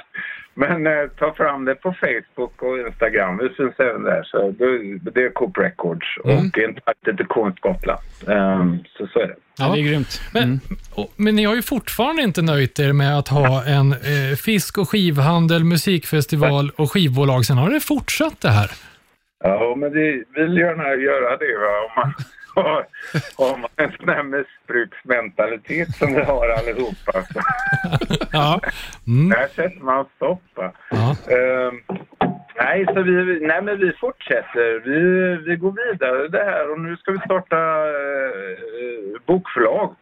Men 0.55 0.87
eh, 0.87 1.07
ta 1.19 1.35
fram 1.35 1.65
det 1.65 1.75
på 1.75 1.95
Facebook 2.01 2.63
och 2.63 2.79
Instagram. 2.79 3.39
Vi 3.39 3.49
finns 3.49 3.81
även 3.81 4.03
där. 4.03 4.23
Så 4.23 4.51
det, 4.51 4.99
det 5.11 5.23
är 5.25 5.31
Coop 5.31 5.59
Records 5.59 6.07
Mm. 6.25 6.37
och 6.37 6.59
Entartet 6.59 7.17
till 7.17 7.27
Konst 7.27 7.61
Gotland. 7.61 8.01
Ehm, 8.29 8.79
så 9.13 9.19
är 9.21 9.27
det. 9.27 9.35
ja, 9.59 9.69
det 9.69 9.81
är 9.81 9.83
grymt. 9.83 10.21
Men, 10.33 10.43
Mm. 10.43 10.61
och, 10.95 11.13
men 11.17 11.37
ni 11.37 11.45
har 11.45 11.55
ju 11.55 11.63
fortfarande 11.63 12.23
inte 12.23 12.43
nöjt 12.43 12.79
er 12.79 12.93
med 12.93 13.19
att 13.19 13.29
ha 13.29 13.65
en 13.65 13.93
eh, 13.93 14.37
fisk 14.37 14.79
och 14.79 14.89
skivhandel, 14.91 15.65
musikfestival 15.65 16.71
och 16.77 16.93
skivbolag. 16.93 17.45
Sen 17.45 17.57
har 17.59 17.71
det 17.71 17.81
fortsatt 17.81 18.41
det 18.41 18.49
här. 18.51 18.71
Ja, 19.45 19.75
men 19.77 19.93
vi 19.93 20.25
vill 20.35 20.57
gärna 20.59 20.89
göra 20.89 21.37
det 21.37 21.59
va? 21.59 21.75
om 21.87 21.93
man 21.97 22.15
har, 22.65 22.87
har 23.47 23.57
man 23.59 23.71
en 23.77 23.93
sån 23.99 24.09
här 24.09 24.23
missbruksmentalitet 24.23 25.97
som 25.97 26.15
vi 26.15 26.21
har 26.23 26.49
allihopa. 26.49 27.13
Så 27.33 27.41
Ja. 28.33 28.61
Mm. 29.07 29.29
där 29.29 29.49
sätter 29.57 29.85
man 29.85 30.05
stopp. 30.17 30.43
Ja. 30.91 31.17
Ehm, 31.37 31.97
nej, 32.65 32.87
så 32.87 33.03
vi, 33.03 33.47
nej, 33.47 33.63
men 33.63 33.79
vi 33.79 33.93
fortsätter. 33.93 34.81
Vi, 34.85 35.01
vi 35.47 35.57
går 35.57 35.73
vidare 35.73 36.29
det 36.29 36.45
här 36.45 36.71
och 36.73 36.81
nu 36.81 36.97
ska 36.97 37.13
vi 37.13 37.19
starta 37.19 37.57
eh, 37.89 39.21
bokförlag 39.27 39.97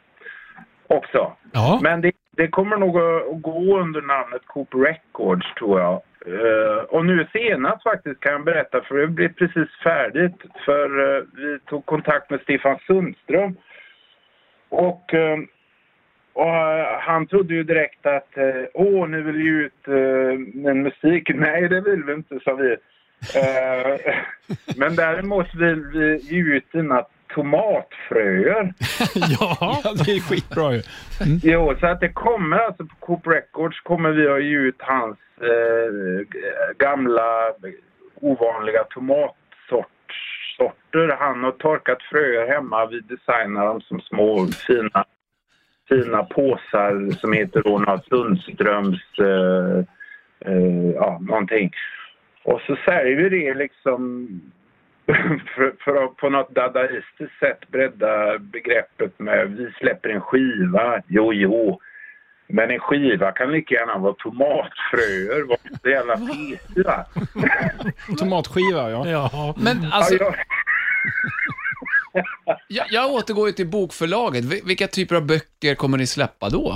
också. 0.86 1.32
Ja. 1.52 1.78
Men 1.82 2.00
det, 2.00 2.12
det 2.30 2.48
kommer 2.48 2.76
nog 2.76 2.96
att 2.98 3.42
gå 3.42 3.78
under 3.78 4.02
namnet 4.02 4.46
Coop 4.46 4.74
Records 4.74 5.54
tror 5.54 5.80
jag. 5.80 6.02
Eh, 6.26 6.82
och 6.84 7.06
nu 7.06 7.26
senast 7.32 7.82
faktiskt 7.82 8.20
kan 8.20 8.32
jag 8.32 8.44
berätta 8.44 8.80
för 8.80 8.94
det 8.94 9.06
blev 9.06 9.32
precis 9.34 9.68
färdigt 9.82 10.42
för 10.64 11.16
eh, 11.16 11.24
vi 11.32 11.58
tog 11.58 11.86
kontakt 11.86 12.30
med 12.30 12.40
Stefan 12.40 12.78
Sundström. 12.86 13.56
Och, 14.68 15.14
eh, 15.14 15.38
och 16.32 16.56
eh, 16.56 17.00
han 17.00 17.26
trodde 17.26 17.54
ju 17.54 17.62
direkt 17.62 18.06
att 18.06 18.36
eh, 18.36 18.64
åh, 18.74 19.08
ni 19.08 19.20
vill 19.20 19.40
ge 19.40 19.50
ut 19.50 19.88
uh, 19.88 20.32
en 20.70 20.82
musik. 20.82 21.28
Nej, 21.34 21.68
det 21.68 21.80
vill 21.80 22.04
vi 22.04 22.12
inte, 22.12 22.40
sa 22.44 22.54
vi. 22.54 22.76
Eh, 23.34 23.96
men 24.76 24.96
däremot 24.96 25.54
vill 25.54 25.84
vi 25.84 26.16
ge 26.16 26.56
ut 26.56 26.72
dina 26.72 27.04
tomatfröer. 27.34 28.74
ja. 29.14 29.82
Det 30.04 30.12
är 30.12 30.20
skitbra 30.20 30.72
ju. 30.72 30.82
Jo, 31.42 31.74
så 31.80 31.86
att 31.86 32.00
det 32.00 32.08
kommer 32.08 32.58
alltså 32.58 32.84
på 32.84 32.94
Coop 33.00 33.26
Records 33.26 33.80
kommer 33.80 34.10
vi 34.10 34.28
att 34.28 34.44
ge 34.44 34.58
ut 34.58 34.76
hans 34.78 35.18
eh, 35.40 36.26
gamla 36.78 37.52
ovanliga 38.14 38.84
tomatsorter. 38.84 41.16
Han 41.18 41.44
har 41.44 41.52
torkat 41.52 42.02
fröer 42.02 42.48
hemma. 42.48 42.86
Vi 42.86 43.00
designar 43.00 43.66
dem 43.66 43.80
som 43.80 44.00
små 44.00 44.46
fina, 44.46 45.04
fina 45.90 46.22
påsar 46.22 47.10
som 47.20 47.32
heter 47.32 47.62
då 47.62 47.78
något 47.78 48.06
Sundströms 48.08 49.00
eh, 49.18 49.78
eh, 50.52 50.90
ja, 50.94 51.18
någonting. 51.20 51.70
Och 52.42 52.60
så 52.66 52.76
säljer 52.84 53.16
vi 53.16 53.28
det 53.28 53.54
liksom 53.54 54.28
för, 55.54 55.74
för 55.84 56.04
att 56.04 56.16
på 56.16 56.30
något 56.30 56.54
dadaistiskt 56.54 57.38
sätt 57.40 57.70
bredda 57.70 58.38
begreppet 58.38 59.18
med 59.18 59.50
vi 59.50 59.72
släpper 59.72 60.08
en 60.08 60.20
skiva. 60.20 61.02
Jo, 61.06 61.32
jo. 61.32 61.80
Men 62.52 62.70
en 62.70 62.78
skiva 62.78 63.32
kan 63.32 63.52
lika 63.52 63.74
gärna 63.74 63.98
vara 63.98 64.14
tomatfröer. 64.14 65.48
Vad 65.48 65.58
så 65.82 65.88
jävla 65.88 66.16
petig 66.16 66.84
va? 66.84 67.06
Tomatskiva, 68.18 68.90
ja. 68.90 69.06
ja. 69.06 69.54
Men 69.56 69.82
Ja, 69.82 69.90
alltså, 69.92 70.14
jag, 70.14 70.34
jag, 72.68 72.86
jag 72.90 73.10
återgår 73.10 73.46
ju 73.46 73.52
till 73.52 73.68
bokförlaget. 73.68 74.44
Vilka 74.44 74.86
typer 74.86 75.16
av 75.16 75.26
böcker 75.26 75.74
kommer 75.74 75.98
ni 75.98 76.06
släppa 76.06 76.48
då? 76.48 76.74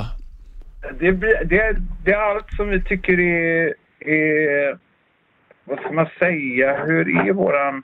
det, 1.01 1.11
det, 1.45 1.59
är- 1.59 1.77
det 2.05 2.13
är 2.13 2.19
allt 2.19 2.53
som 2.57 2.69
vi 2.69 2.83
tycker 2.83 3.21
är, 3.21 3.75
är... 4.01 4.79
Vad 5.65 5.79
ska 5.79 5.93
man 5.93 6.09
säga? 6.19 6.85
Hur 6.85 7.29
är 7.29 7.33
våran... 7.33 7.83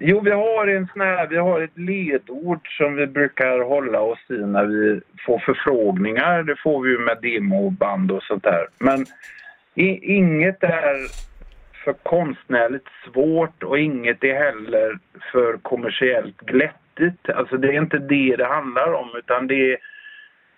Jo, 0.00 0.20
vi 0.20 0.30
har 0.30 0.66
en 0.66 0.86
sån 0.92 1.00
här, 1.00 1.26
vi 1.26 1.36
har 1.36 1.60
ett 1.60 1.78
ledord 1.78 2.68
som 2.78 2.94
vi 2.96 3.06
brukar 3.06 3.58
hålla 3.68 4.00
oss 4.00 4.18
i 4.30 4.32
när 4.32 4.64
vi 4.66 5.00
får 5.26 5.38
förfrågningar. 5.38 6.42
Det 6.42 6.56
får 6.62 6.82
vi 6.82 6.90
ju 6.90 6.98
med 6.98 7.18
demoband 7.22 8.10
och 8.12 8.22
sånt 8.22 8.42
där. 8.42 8.66
Men 8.78 9.06
i, 9.74 10.14
inget 10.16 10.62
är 10.62 10.96
för 11.86 11.92
konstnärligt 11.92 12.88
svårt 13.04 13.62
och 13.62 13.78
inget 13.78 14.24
är 14.24 14.34
heller 14.34 14.98
för 15.32 15.56
kommersiellt 15.56 16.40
glättigt. 16.40 17.30
Alltså 17.30 17.56
det 17.56 17.68
är 17.68 17.82
inte 17.82 17.98
det 17.98 18.36
det 18.36 18.46
handlar 18.46 18.92
om 18.92 19.08
utan 19.18 19.46
det 19.46 19.72
är 19.72 19.78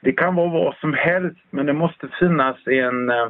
det 0.00 0.12
kan 0.12 0.34
vara 0.34 0.48
vad 0.48 0.76
som 0.76 0.94
helst 0.94 1.40
men 1.50 1.66
det 1.66 1.72
måste 1.72 2.08
finnas 2.20 2.56
en, 2.66 3.10
eh, 3.10 3.28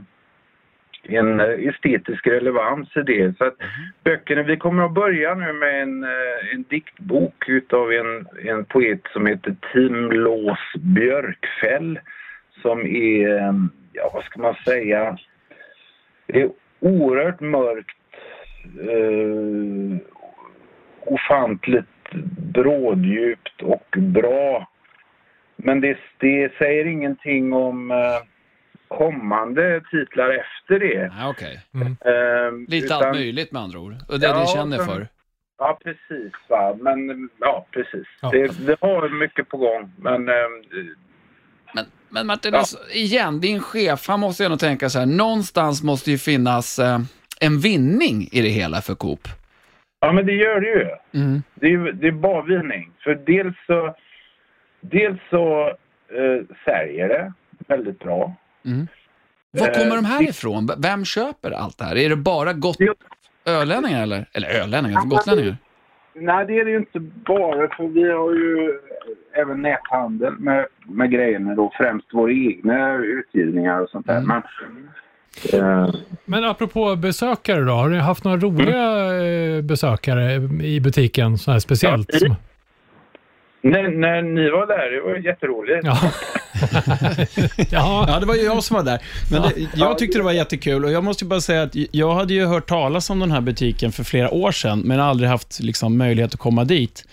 en 1.03 1.41
estetisk 1.41 2.27
relevans 2.27 2.97
i 2.97 3.03
det. 3.03 3.37
Så 3.39 3.45
att 3.45 3.57
böckerna, 4.05 4.43
vi 4.43 4.57
kommer 4.57 4.85
att 4.85 4.95
börja 4.95 5.35
nu 5.35 5.53
med 5.53 5.83
en, 5.83 6.05
eh, 6.05 6.55
en 6.55 6.65
diktbok 6.69 7.49
utav 7.49 7.93
en, 7.93 8.27
en 8.45 8.65
poet 8.65 9.01
som 9.13 9.27
heter 9.27 9.57
Tim 9.73 10.11
Lås 10.11 10.73
Björkfäll 10.75 12.01
som 12.63 12.81
är, 12.81 13.37
eh, 13.37 13.53
ja 13.93 14.11
vad 14.15 14.25
ska 14.25 14.41
man 14.41 14.55
säga, 14.55 15.19
oerhört 16.81 17.41
mörkt, 17.41 17.97
eh, 18.81 19.99
ofantligt 21.05 21.87
bråddjupt 22.55 23.63
och 23.63 23.97
bra. 23.99 24.69
Men 25.57 25.81
det, 25.81 25.99
det 26.19 26.53
säger 26.59 26.85
ingenting 26.85 27.53
om 27.53 27.91
eh, 27.91 27.97
kommande 28.89 29.81
titlar 29.91 30.31
efter 30.31 30.79
det. 30.79 31.11
Ja, 31.19 31.31
Okej. 31.31 31.61
Eh, 31.75 32.53
Lite 32.69 32.87
utan- 32.87 33.05
allt 33.05 33.17
möjligt 33.17 33.53
med 33.53 33.63
andra 33.63 33.79
ord. 33.79 33.93
Och 34.09 34.21
det 34.21 34.27
Ja, 34.27 34.41
du 34.41 34.47
känner 34.47 34.79
för. 34.79 35.07
Ja, 35.59 35.79
precis. 35.85 36.33
Va? 36.49 36.77
Men 36.81 37.29
ja, 37.41 37.67
precis. 37.71 38.07
Ja. 38.23 38.31
Det, 38.33 38.67
det 38.67 38.77
har 38.81 39.09
mycket 39.09 39.49
på 39.49 39.57
gång. 39.57 39.91
Men 39.99 40.29
eh, 40.29 40.35
Men, 42.11 42.27
Martin, 42.27 42.53
Ja. 42.53 42.59
alltså, 42.59 42.79
igen, 42.93 43.41
din 43.41 43.61
chef, 43.61 44.09
han 44.09 44.21
måste 44.21 44.43
ju 44.43 44.45
ändå 44.45 44.59
tänka 44.59 44.91
så 44.91 44.99
här, 44.99 45.07
någonstans 45.07 45.83
måste 45.83 46.11
ju 46.11 46.19
finnas 46.19 46.79
eh, 46.79 46.99
en 47.41 47.61
vinning 47.61 48.29
i 48.33 48.43
det 48.43 48.49
hela 48.49 48.81
för 48.81 48.95
Coop. 48.95 49.29
ja, 50.01 50.13
men 50.13 50.27
det 50.27 50.33
gör 50.33 50.61
det 50.61 50.67
ju. 50.69 50.87
Mm. 51.23 51.43
Det 51.55 51.67
är, 51.67 51.93
det 51.93 52.07
är 52.09 52.13
bara 52.13 52.43
vinning. 52.43 52.91
För 53.05 53.15
dels 53.15 53.57
så, 53.67 53.95
dels 54.81 55.21
så 55.31 55.69
eh, 55.69 56.57
säljer 56.65 57.09
det 57.09 57.33
väldigt 57.69 57.99
bra. 57.99 58.35
Var 59.51 59.67
kommer 59.75 59.87
Eh, 59.87 59.95
de 59.95 60.05
här 60.05 60.23
ifrån? 60.29 60.67
V- 60.67 60.75
Vem 60.79 61.05
köper 61.05 61.51
allt 61.51 61.79
det 61.79 61.85
här? 61.85 61.97
Är 61.97 62.09
det 62.09 62.17
bara 62.17 62.53
gott 62.53 62.79
Det- 62.79 62.95
ölänningar 63.51 64.03
eller? 64.03 64.27
Eller 64.33 64.49
ölänningar, 64.49 65.01
gotlänningar? 65.05 65.57
Nej, 66.21 66.47
det 66.47 66.59
är 66.59 66.65
det 66.65 66.71
ju 66.71 66.77
inte 66.77 67.01
bara. 67.01 67.69
För 67.77 67.89
vi 67.89 68.13
har 68.13 68.33
ju 68.33 68.79
även 69.33 69.63
näthandel 69.63 70.33
med, 70.39 70.67
med 70.87 71.11
grejerna 71.11 71.55
då. 71.55 71.73
Främst 71.77 72.15
våra 72.15 72.33
egna 72.33 72.95
utgivningar 72.95 73.81
och 73.81 73.91
sånt 73.91 74.07
där. 74.07 74.21
Men, 74.21 74.43
eh, 75.53 75.95
Men 76.25 76.45
apropå 76.45 76.97
besökare 76.97 77.65
då, 77.65 77.73
har 77.73 77.89
ni 77.89 77.99
haft 77.99 78.25
några 78.25 78.37
roliga 78.37 79.15
eh, 79.23 79.63
besökare 79.63 80.35
i 80.65 80.81
butiken, 80.81 81.39
så 81.39 81.51
här 81.51 81.59
speciellt? 81.59 82.09
Ja, 82.13 82.37
när, 83.63 83.83
när 83.83 84.23
ni 84.23 84.51
var 84.51 84.67
där, 84.67 84.91
det 84.91 85.01
var 85.01 85.17
jätteroligt. 85.17 85.87
Ja. 85.87 85.99
ja. 87.71 88.05
Ja, 88.09 88.21
det 88.21 88.27
var 88.27 88.35
ju 88.35 88.43
jag 88.43 88.65
som 88.65 88.75
var 88.77 88.85
där. 88.85 88.99
Men 89.31 89.43
det, 89.43 89.69
jag 89.75 89.99
tyckte 89.99 90.19
det 90.19 90.25
var 90.25 90.33
jättekul 90.33 90.85
och 90.85 90.93
jag 90.93 91.05
måste 91.05 91.25
ju 91.25 91.29
bara 91.29 91.41
säga 91.41 91.63
att 91.63 91.77
jag 91.91 92.15
hade 92.15 92.35
ju 92.35 92.47
hört 92.47 92.69
talas 92.69 93.11
om 93.11 93.21
den 93.21 93.31
här 93.31 93.41
butiken 93.41 93.93
för 93.93 94.05
flera 94.05 94.31
år 94.31 94.53
sedan, 94.53 94.81
men 94.85 95.01
aldrig 95.01 95.31
haft 95.31 95.61
liksom, 95.61 95.99
möjlighet 95.99 96.35
att 96.35 96.41
komma 96.41 96.65
dit. 96.65 97.05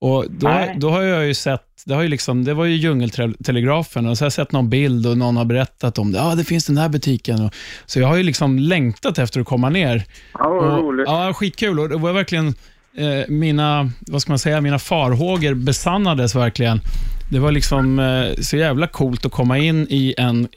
Och 0.00 0.24
då, 0.30 0.48
Nej. 0.48 0.76
då 0.78 0.90
har 0.90 1.02
jag 1.02 1.26
ju 1.26 1.34
sett, 1.34 1.62
det, 1.86 1.94
har 1.94 2.02
ju 2.02 2.08
liksom, 2.08 2.44
det 2.44 2.54
var 2.54 2.64
ju 2.64 2.76
Djungeltelegrafen 2.76 4.06
och 4.06 4.18
så 4.18 4.22
har 4.22 4.26
jag 4.26 4.32
sett 4.32 4.52
någon 4.52 4.70
bild 4.70 5.06
och 5.06 5.18
någon 5.18 5.36
har 5.36 5.44
berättat 5.44 5.98
om 5.98 6.12
det. 6.12 6.18
Ja, 6.18 6.34
det 6.34 6.44
finns 6.44 6.66
den 6.66 6.76
här 6.76 6.88
butiken. 6.88 7.44
Och, 7.44 7.54
så 7.86 8.00
jag 8.00 8.08
har 8.08 8.16
ju 8.16 8.22
liksom 8.22 8.58
längtat 8.58 9.18
efter 9.18 9.40
att 9.40 9.46
komma 9.46 9.68
ner. 9.68 10.02
Ja, 10.34 10.48
vad 10.48 10.64
Och, 10.72 10.78
roligt. 10.78 11.04
ja, 11.06 11.32
skitkul. 11.34 11.80
Och 11.80 11.88
det 11.88 11.96
var 11.96 12.12
verkligen 12.12 12.54
eh, 12.96 13.28
mina, 13.28 13.90
vad 14.00 14.22
ska 14.22 14.32
man 14.32 14.38
säga, 14.38 14.60
mina 14.60 14.78
farhågor 14.78 15.54
besannades 15.54 16.34
verkligen. 16.34 16.80
Det 17.30 17.38
var 17.38 17.52
liksom 17.52 17.98
eh, 17.98 18.42
så 18.42 18.56
jävla 18.56 18.86
coolt 18.86 19.26
att 19.26 19.32
komma 19.32 19.58
in 19.58 19.86
i 19.90 20.14
en 20.18 20.48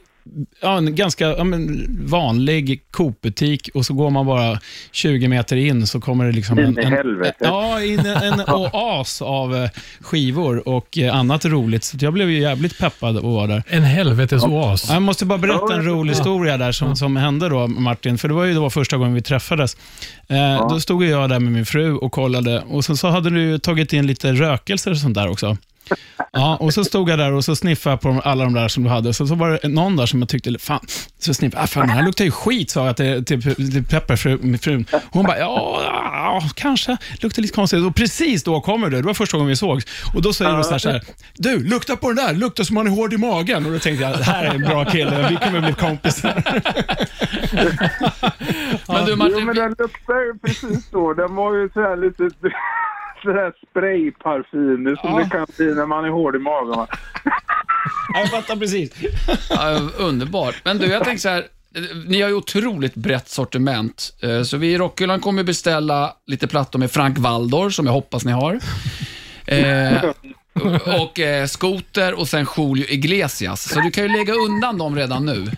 Ja, 0.62 0.78
en 0.78 0.96
ganska 0.96 1.26
ja, 1.26 1.44
men, 1.44 1.88
vanlig 2.08 2.82
Coop-butik 2.92 3.70
och 3.74 3.86
så 3.86 3.94
går 3.94 4.10
man 4.10 4.26
bara 4.26 4.60
20 4.92 5.28
meter 5.28 5.56
in 5.56 5.88
så 5.88 6.02
kommer 6.02 6.26
det 6.26 6.32
liksom 6.32 6.60
In 6.60 6.66
en, 6.66 6.78
en, 6.78 6.92
helvete. 6.94 7.36
ja, 7.40 7.84
in 7.84 8.00
en, 8.00 8.40
en 8.40 8.42
oas 8.54 9.22
av 9.22 9.56
eh, 9.56 9.70
skivor 10.02 10.68
och 10.70 10.98
eh, 10.98 11.16
annat 11.16 11.46
roligt. 11.46 11.84
Så 11.84 11.98
jag 12.00 12.14
blev 12.14 12.30
ju 12.30 12.40
jävligt 12.40 12.78
peppad 12.78 13.18
att 13.18 13.24
vara 13.24 13.48
där. 13.48 13.64
En 13.68 13.84
helvetes 13.84 14.44
oas. 14.44 14.90
Jag 14.90 15.02
måste 15.02 15.26
bara 15.26 15.38
berätta 15.38 15.74
en 15.74 15.86
rolig 15.86 16.14
historia 16.14 16.58
där 16.58 16.72
som, 16.72 16.96
som 16.96 17.16
hände 17.16 17.50
då, 17.50 17.68
Martin. 17.68 18.18
För 18.18 18.28
det 18.28 18.34
var 18.34 18.46
ju 18.46 18.54
då 18.54 18.70
första 18.70 18.98
gången 18.98 19.14
vi 19.14 19.22
träffades. 19.22 19.78
Eh, 20.28 20.70
Då 20.70 20.80
stod 20.80 21.06
jag 21.06 21.30
där 21.30 21.40
med 21.40 21.52
min 21.54 21.66
fru 21.66 21.94
och 21.96 22.12
kollade 22.12 22.62
och 22.62 22.86
så, 22.86 22.98
så 22.98 23.08
hade 23.08 23.30
du 23.30 23.60
tagit 23.60 23.94
in 23.94 24.08
lite 24.08 24.32
rökelser 24.34 24.92
och 24.92 24.98
sånt 24.98 25.16
där 25.16 25.28
också. 25.30 25.58
Ja, 26.32 26.58
och 26.60 26.74
så 26.74 26.84
stod 26.84 27.10
jag 27.10 27.20
där 27.20 27.34
och 27.34 27.46
så 27.46 27.56
sniffade 27.56 27.98
på 27.98 28.22
alla 28.24 28.44
de 28.44 28.54
där 28.54 28.68
som 28.68 28.84
du 28.84 28.90
hade. 28.90 29.14
Så, 29.14 29.28
så 29.28 29.36
var 29.36 29.60
det 29.62 29.68
någon 29.68 29.96
där 29.96 30.06
som 30.06 30.20
jag 30.20 30.30
tyckte, 30.30 30.60
fan, 30.60 30.80
så 31.20 31.34
sniffade 31.34 31.62
jag, 31.62 31.64
ah, 31.64 31.68
fan 31.68 31.88
den 31.88 31.98
här 31.98 32.06
luktar 32.06 32.26
ju 32.26 32.32
skit, 32.32 32.70
sa 32.70 32.86
jag 32.86 32.98
till, 32.98 33.26
till, 33.26 33.42
till 33.72 33.86
Pepper, 33.86 34.16
fru, 34.16 34.40
min 34.42 34.60
frun. 34.60 34.86
Hon 35.12 35.26
bara, 35.26 35.40
ja, 35.40 36.42
kanske, 36.56 36.98
luktar 37.22 37.42
lite 37.42 37.54
konstigt. 37.54 37.84
Och 37.84 37.96
precis 37.96 38.44
då 38.44 38.62
kommer 38.62 38.90
du, 38.90 38.98
det 38.98 39.08
var 39.08 39.14
första 39.14 39.38
gången 39.38 39.50
vi 39.50 39.56
sågs. 39.56 39.86
Och 40.16 40.22
då 40.22 40.34
säger 40.34 40.58
du 40.58 40.64
så 40.64 40.72
här, 40.72 40.78
så 40.78 40.90
här, 40.90 41.02
du, 41.34 41.64
lukta 41.64 41.96
på 41.96 42.08
den 42.08 42.16
där, 42.16 42.34
luktar 42.34 42.64
som 42.64 42.74
man 42.74 42.88
är 42.88 42.92
hård 42.92 43.14
i 43.14 43.18
magen. 43.18 43.66
Och 43.66 43.72
då 43.72 43.80
tänkte 43.80 44.04
jag, 44.04 44.18
det 44.18 44.24
här 44.24 44.46
är 44.46 44.56
en 44.56 44.62
bra 44.62 44.86
kille, 44.86 45.28
vi 45.30 45.36
kommer 45.36 45.62
bli 45.62 45.74
kompisar. 45.74 46.44
Men 48.88 49.06
du 49.06 49.16
Jo, 49.16 49.18
Martin, 49.18 49.46
men 49.46 49.56
den 49.56 49.76
luktar 49.80 50.20
ju 50.20 50.38
precis 50.44 50.90
så. 50.92 51.14
Den 51.14 51.36
var 51.36 51.54
ju 51.56 51.70
så 51.74 51.82
här 51.82 51.96
lite 51.98 52.24
sådär 53.26 53.54
sprayparfym 53.70 54.96
som 55.02 55.10
Ja. 55.12 55.18
det 55.20 55.30
kan 55.30 55.48
bli 55.58 55.66
när 55.76 55.86
man 55.86 56.06
är 56.06 56.10
hård 56.10 56.36
i 56.36 56.40
magen. 56.40 56.68
va? 56.78 56.88
Jag 58.14 58.30
fattar 58.32 58.56
precis. 58.56 58.92
Ja, 59.50 59.80
underbart. 59.98 60.56
Men 60.64 60.78
du, 60.78 60.86
jag 60.88 61.04
tänker 61.04 61.22
så 61.22 61.30
här. 61.30 61.44
Ni 62.08 62.22
har 62.22 62.30
ju 62.30 62.36
otroligt 62.36 62.96
brett 62.96 63.30
sortiment, 63.30 64.14
eh, 64.22 64.42
så 64.44 64.58
vi 64.58 64.72
i 64.74 64.78
Rockhyllan 64.78 65.20
kommer 65.20 65.44
beställa 65.44 66.14
lite 66.28 66.48
plattor 66.48 66.80
med 66.80 66.92
Frank 66.92 67.18
Waldor, 67.18 67.70
som 67.70 67.86
jag 67.86 67.94
hoppas 67.94 68.26
ni 68.26 68.32
har. 68.32 68.60
Eh, 69.48 70.04
och 71.02 71.20
eh, 71.20 71.46
Skoter 71.46 72.14
och 72.20 72.28
sen 72.28 72.46
Julio 72.58 72.86
Iglesias. 72.90 73.70
Så 73.74 73.80
du 73.80 73.92
kan 73.92 74.04
ju 74.04 74.10
lägga 74.18 74.34
undan 74.34 74.78
dem 74.78 74.96
redan 74.96 75.26
nu. 75.26 75.46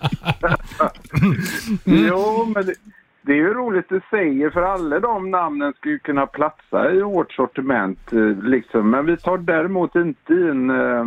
Jo, 1.86 2.52
men 2.56 2.66
det, 2.66 2.74
det 3.28 3.34
är 3.34 3.38
ju 3.38 3.54
roligt 3.54 3.90
du 3.90 4.02
säger 4.10 4.50
för 4.50 4.62
alla 4.62 5.00
de 5.00 5.32
namnen 5.32 5.74
skulle 5.74 5.94
ju 5.94 6.00
kunna 6.00 6.28
platsa 6.28 6.92
i 6.92 7.02
vårt 7.02 7.32
sortiment. 7.32 8.14
Eh, 8.14 8.44
liksom. 8.44 8.90
Men 8.90 9.06
vi 9.06 9.18
tar 9.18 9.38
däremot 9.38 9.96
inte 9.96 10.34
in... 10.34 10.70
Eh, 10.70 11.06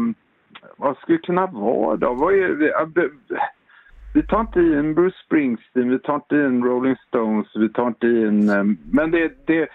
vad 0.76 0.96
skulle 0.96 1.18
det 1.18 1.26
kunna 1.26 1.46
vara 1.46 1.96
då? 1.96 2.14
Vad 2.14 2.34
är 2.34 2.48
Vi 4.14 4.22
tar 4.22 4.40
inte 4.40 4.60
in 4.60 4.94
Bruce 4.94 5.16
Springsteen, 5.26 5.90
vi 5.90 5.98
tar 5.98 6.14
inte 6.14 6.36
in 6.36 6.64
Rolling 6.64 6.96
Stones, 7.08 7.46
vi 7.56 7.68
tar 7.68 7.86
inte 7.86 8.06
in... 8.06 8.48
eh, 8.48 8.64
Men 8.92 9.10
det... 9.10 9.46
det 9.46 9.68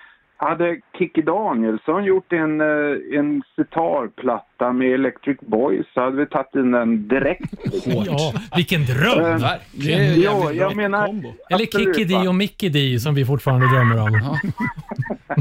hade 0.45 0.79
Kikki 0.97 1.21
Danielsson 1.21 2.03
gjort 2.05 2.33
en, 2.33 2.61
eh, 2.61 3.17
en 3.19 3.41
sitarplatta 3.55 4.73
med 4.73 4.93
Electric 4.93 5.37
Boys 5.41 5.85
så 5.93 6.01
hade 6.01 6.17
vi 6.17 6.25
tagit 6.25 6.55
in 6.55 6.71
den 6.71 7.07
direkt. 7.07 7.53
Ja, 8.05 8.33
vilken 8.55 8.81
dröm! 8.85 9.43
Eh, 9.43 9.51
Det 9.71 9.93
är 9.93 9.99
en 9.99 10.21
Jo, 10.21 10.31
jävligt 10.43 10.61
jag 10.61 10.75
menar... 10.75 11.07
kombo. 11.07 11.33
Eller 11.49 11.65
Kikki? 11.65 12.03
Di 12.03 12.27
och 12.27 12.35
Mickey 12.35 12.69
Di 12.69 12.99
som 12.99 13.15
vi 13.15 13.25
fortfarande 13.25 13.67
drömmer 13.67 14.01
om. 14.01 14.37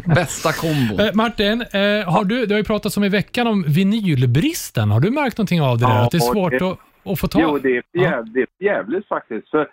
Bästa 0.15 0.53
kombo. 0.53 1.03
Eh, 1.03 1.15
Martin, 1.15 1.61
eh, 1.61 2.13
har 2.13 2.25
du, 2.25 2.47
det 2.47 2.55
har 2.55 2.59
ju 2.59 2.65
pratats 2.65 2.97
om 2.97 3.05
i 3.05 3.09
veckan 3.09 3.47
om 3.47 3.63
vinylbristen. 3.69 4.91
Har 4.91 5.01
du 5.01 5.11
märkt 5.11 5.39
någonting 5.39 5.63
av 5.63 5.79
det 5.79 5.85
där? 5.87 5.93
Ja, 5.95 6.05
Att 6.05 6.11
det 6.11 6.17
är 6.17 6.33
svårt 6.33 6.51
det- 6.51 6.67
att, 6.71 6.79
att 7.13 7.21
få 7.21 7.27
tag 7.29 7.43
Jo, 7.43 7.59
det 7.59 7.77
är, 7.77 7.83
Ja. 7.93 8.03
jäv, 8.03 8.33
det 8.33 8.41
är 8.41 8.47
jävligt 8.65 9.09
faktiskt. 9.09 9.49
För, 9.51 9.69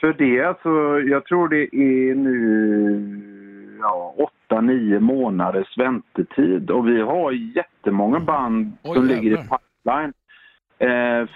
för 0.00 0.12
det 0.12 0.44
alltså, 0.48 1.00
jag 1.10 1.24
tror 1.24 1.48
det 1.48 1.62
är 1.76 2.14
nu 2.14 2.38
ja, 3.80 4.14
åtta, 4.52 4.60
nio 4.60 5.00
månaders 5.00 5.78
väntetid 5.78 6.70
och 6.70 6.88
vi 6.88 7.00
har 7.00 7.32
jättemånga 7.32 8.20
band 8.20 8.72
Oj, 8.82 8.94
som 8.94 9.06
ligger 9.06 9.30
i 9.32 9.36
pipeline. 9.36 10.12
Eh, 10.78 11.28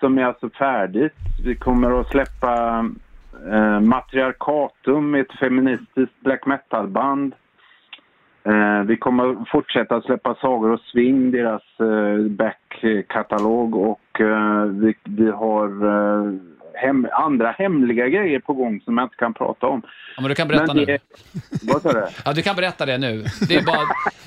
som 0.00 0.18
är 0.18 0.24
alltså 0.24 0.50
färdigt. 0.50 1.14
Vi 1.44 1.54
kommer 1.54 2.00
att 2.00 2.10
släppa 2.10 2.84
eh, 3.52 3.80
Matriarkatum, 3.80 5.14
ett 5.14 5.32
feministiskt 5.40 6.20
black 6.20 6.46
metal-band. 6.46 7.34
Eh, 8.44 8.82
vi 8.86 8.96
kommer 8.96 9.30
att 9.30 9.48
fortsätta 9.48 10.02
släppa 10.02 10.34
Sagor 10.34 10.70
och 10.70 10.80
Sving, 10.80 11.30
deras 11.30 11.62
eh, 11.80 12.26
backkatalog 12.30 13.76
och 13.76 14.20
eh, 14.20 14.64
vi, 14.64 14.94
vi 15.04 15.30
har 15.30 15.68
eh, 15.68 16.32
hem, 16.74 17.08
andra 17.12 17.50
hemliga 17.50 18.08
grejer 18.08 18.40
på 18.40 18.52
gång 18.52 18.80
som 18.80 18.98
jag 18.98 19.04
inte 19.04 19.16
kan 19.16 19.34
prata 19.34 19.66
om. 19.66 19.82
Ja, 20.16 20.22
men 20.22 20.28
du 20.28 20.34
kan 20.34 20.48
berätta 20.48 20.74
Men 20.74 20.84
nu. 20.84 20.98
Vad 21.62 21.82
sa 21.82 21.92
du? 21.92 22.06
Ja, 22.24 22.32
du 22.32 22.42
kan 22.42 22.56
berätta 22.56 22.86
det 22.86 22.98
nu. 22.98 23.24
Det 23.48 23.54
är 23.54 23.62
bara, 23.64 23.76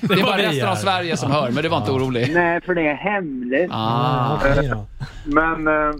det 0.00 0.20
är 0.20 0.24
bara 0.24 0.36
resten 0.38 0.68
av. 0.68 0.74
Sverige 0.74 1.16
som 1.16 1.30
hör, 1.30 1.50
men 1.50 1.62
det 1.62 1.68
var 1.68 1.78
inte 1.78 1.90
orolig. 1.90 2.30
Nej, 2.34 2.60
för 2.60 2.74
det 2.74 2.88
är 2.88 2.94
hemligt. 2.94 3.70
Ah. 3.72 4.36
okej 4.36 4.70
då. 4.70 4.86
Men 5.26 5.66
eh, 5.68 5.94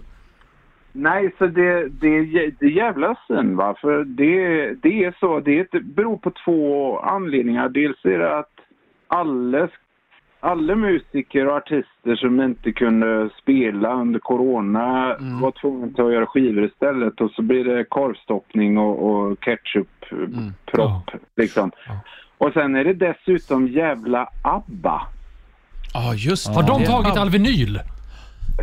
nej, 0.93 1.35
så 1.39 1.47
det, 1.47 1.89
det, 1.89 2.21
det 2.61 2.67
är 2.67 2.71
jävla 2.71 3.17
synd 3.27 3.57
va. 3.57 3.75
För 3.81 4.05
det, 4.05 4.75
det 4.83 5.05
är 5.05 5.15
så, 5.21 5.41
det 5.41 5.59
är 5.59 5.61
ett- 5.61 5.85
beror 5.85 6.17
på 6.17 6.33
två 6.45 6.99
anledningar. 6.99 7.69
Dels 7.69 8.05
är 8.05 8.19
det 8.19 8.39
att 8.39 8.51
alla 9.09 9.69
alla 10.41 10.75
musiker 10.75 11.47
och 11.49 11.57
artister 11.57 12.17
som 12.17 12.41
inte 12.41 12.73
kunde 12.73 13.31
spela 13.43 13.93
under 13.95 14.21
corona 14.21 15.15
Mm. 15.15 15.41
var 15.41 15.51
tvungna 15.51 15.87
att 16.05 16.13
göra 16.13 16.27
skivor 16.27 16.65
istället 16.65 17.21
och 17.21 17.31
så 17.31 17.43
blir 17.43 17.65
det 17.65 17.85
korvstoppning 17.85 18.79
och, 18.79 19.11
och 19.11 19.39
ketchup-propp 19.41 21.11
liksom. 21.37 21.71
Ja. 21.87 22.01
Och 22.39 22.53
sen 22.53 22.77
är 22.77 22.85
det 22.85 22.95
dessutom 22.95 23.69
jävla 23.69 24.29
ABBA. 24.43 25.03
Ja, 25.95 26.15
just 26.15 26.49
Har 26.49 26.63
de 26.63 26.85
tagit 26.85 27.17
all 27.17 27.31
vinyl? 27.31 27.81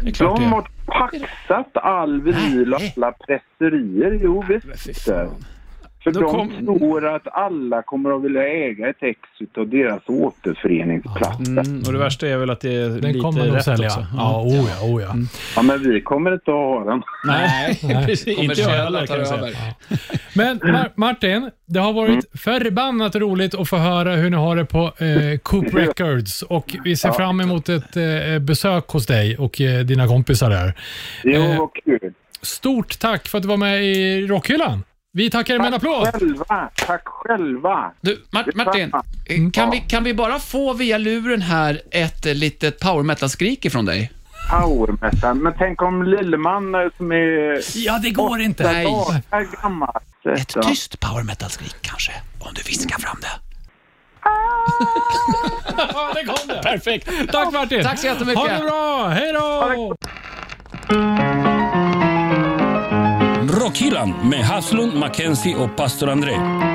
De 0.03 0.11
det. 0.11 0.25
har 0.45 0.67
paxat 0.85 1.77
all 1.77 2.21
vinyl 2.21 2.73
och 2.73 2.79
alla 2.97 3.11
presserier. 3.11 4.19
Jo 4.23 4.43
visst. 4.47 5.09
För 6.05 6.11
Då 6.11 6.19
de 6.21 6.31
kom- 6.31 6.65
tror 6.79 7.15
att 7.15 7.27
alla 7.27 7.81
kommer 7.81 8.15
att 8.17 8.23
vilja 8.23 8.47
äga 8.47 8.89
ett 8.89 9.03
ex 9.03 9.19
av 9.57 9.69
deras 9.69 10.01
återföreningsplatta. 10.07 11.61
Mm, 11.61 11.83
och 11.87 11.93
det 11.93 11.99
värsta 11.99 12.27
är 12.27 12.37
väl 12.37 12.49
att 12.49 12.59
det 12.61 12.75
är 12.75 12.89
Den 12.89 13.01
lite 13.01 13.19
kommer 13.19 13.41
rätt 13.45 13.63
sälja. 13.65 13.87
också. 13.87 14.05
Ja, 14.17 14.41
oh 14.41 14.69
ja, 14.79 14.85
oh 14.93 15.01
ja. 15.01 15.15
Ja, 15.55 15.61
men 15.61 15.83
vi 15.93 16.01
kommer 16.01 16.33
inte 16.33 16.51
att 16.51 16.57
ha 16.57 16.83
den. 16.85 17.01
Nej, 17.27 17.79
Nej. 17.83 18.05
precis. 18.05 18.39
Inte 18.39 18.61
jag 18.61 18.69
heller 18.69 18.99
tar 18.99 19.05
kan 19.07 19.17
jag 19.17 19.27
säga. 19.27 19.39
över. 19.41 19.55
Men 20.35 20.59
Mar- 20.59 20.91
Martin, 20.95 21.49
det 21.65 21.79
har 21.79 21.93
varit 21.93 22.25
förbannat 22.39 23.15
roligt 23.15 23.55
att 23.55 23.69
få 23.69 23.77
höra 23.77 24.15
hur 24.15 24.29
ni 24.29 24.37
har 24.37 24.55
det 24.55 24.65
på 24.65 24.79
eh, 24.83 25.37
Coop 25.43 25.65
Records 25.73 26.41
och 26.41 26.75
vi 26.83 26.95
ser 26.95 27.11
fram 27.11 27.39
emot 27.41 27.69
ett 27.69 27.97
eh, 27.97 28.39
besök 28.39 28.87
hos 28.87 29.05
dig 29.05 29.37
och 29.37 29.61
eh, 29.61 29.79
dina 29.85 30.07
kompisar 30.07 30.49
där. 30.49 30.73
Jo, 31.23 31.41
Eh, 31.41 31.59
vad 31.59 31.69
kul. 31.85 32.13
Stort 32.41 32.99
tack 32.99 33.27
för 33.27 33.37
att 33.37 33.41
du 33.41 33.47
var 33.47 33.57
med 33.57 33.83
i 33.83 34.27
Rockhyllan. 34.27 34.83
Vi 35.17 35.29
tackar 35.29 35.57
med 35.57 35.67
en 35.67 35.73
applåd. 35.73 36.07
Själva. 36.13 36.69
Tack 36.75 37.01
själva. 37.05 37.91
Du, 38.01 38.23
Mart- 38.31 38.55
Martin, 38.55 38.91
eh, 39.25 39.51
kan 39.53 39.71
vi, 39.71 39.79
kan 39.79 40.03
vi 40.03 40.13
bara 40.13 40.39
få 40.39 40.73
via 40.73 40.97
luren 40.97 41.41
här 41.41 41.81
ett 41.91 42.25
eh, 42.25 42.33
litet 42.33 42.79
power 42.79 43.03
metal-skrik 43.03 43.65
ifrån 43.65 43.85
dig? 43.85 44.11
Power 44.51 44.95
metal. 45.01 45.35
Men 45.35 45.53
tänk 45.57 45.81
om 45.81 46.03
Lilleman 46.03 46.75
eh, 46.75 46.81
som 46.97 47.11
är 47.11 47.61
Ja, 47.77 47.99
det 48.03 48.09
går 48.09 48.41
inte. 48.41 48.63
Nej. 48.71 48.87
gammal. 49.61 49.95
Ett 50.37 50.55
tyst 50.63 50.99
power 50.99 51.23
metal-skrik 51.23 51.75
kanske, 51.81 52.11
om 52.39 52.53
du 52.53 52.61
viskar 52.61 52.99
fram 52.99 53.17
det. 53.21 53.31
Ja, 55.77 56.11
det 56.15 56.23
kom 56.25 56.47
det. 56.47 56.61
Perfekt. 56.63 57.09
Tack 57.31 57.53
Martin. 57.53 57.83
Tack 57.83 57.99
så 57.99 58.07
jättemycket. 58.07 58.39
Ha 58.41 58.47
det 58.47 58.59
bra. 58.63 59.07
Hej 59.07 59.33
då. 59.33 59.95
Rockhyllan 63.75 64.29
med 64.29 64.45
Haslund, 64.45 64.93
Mackenzie 64.93 65.55
och 65.55 65.75
pastor 65.75 66.09
André. 66.09 66.74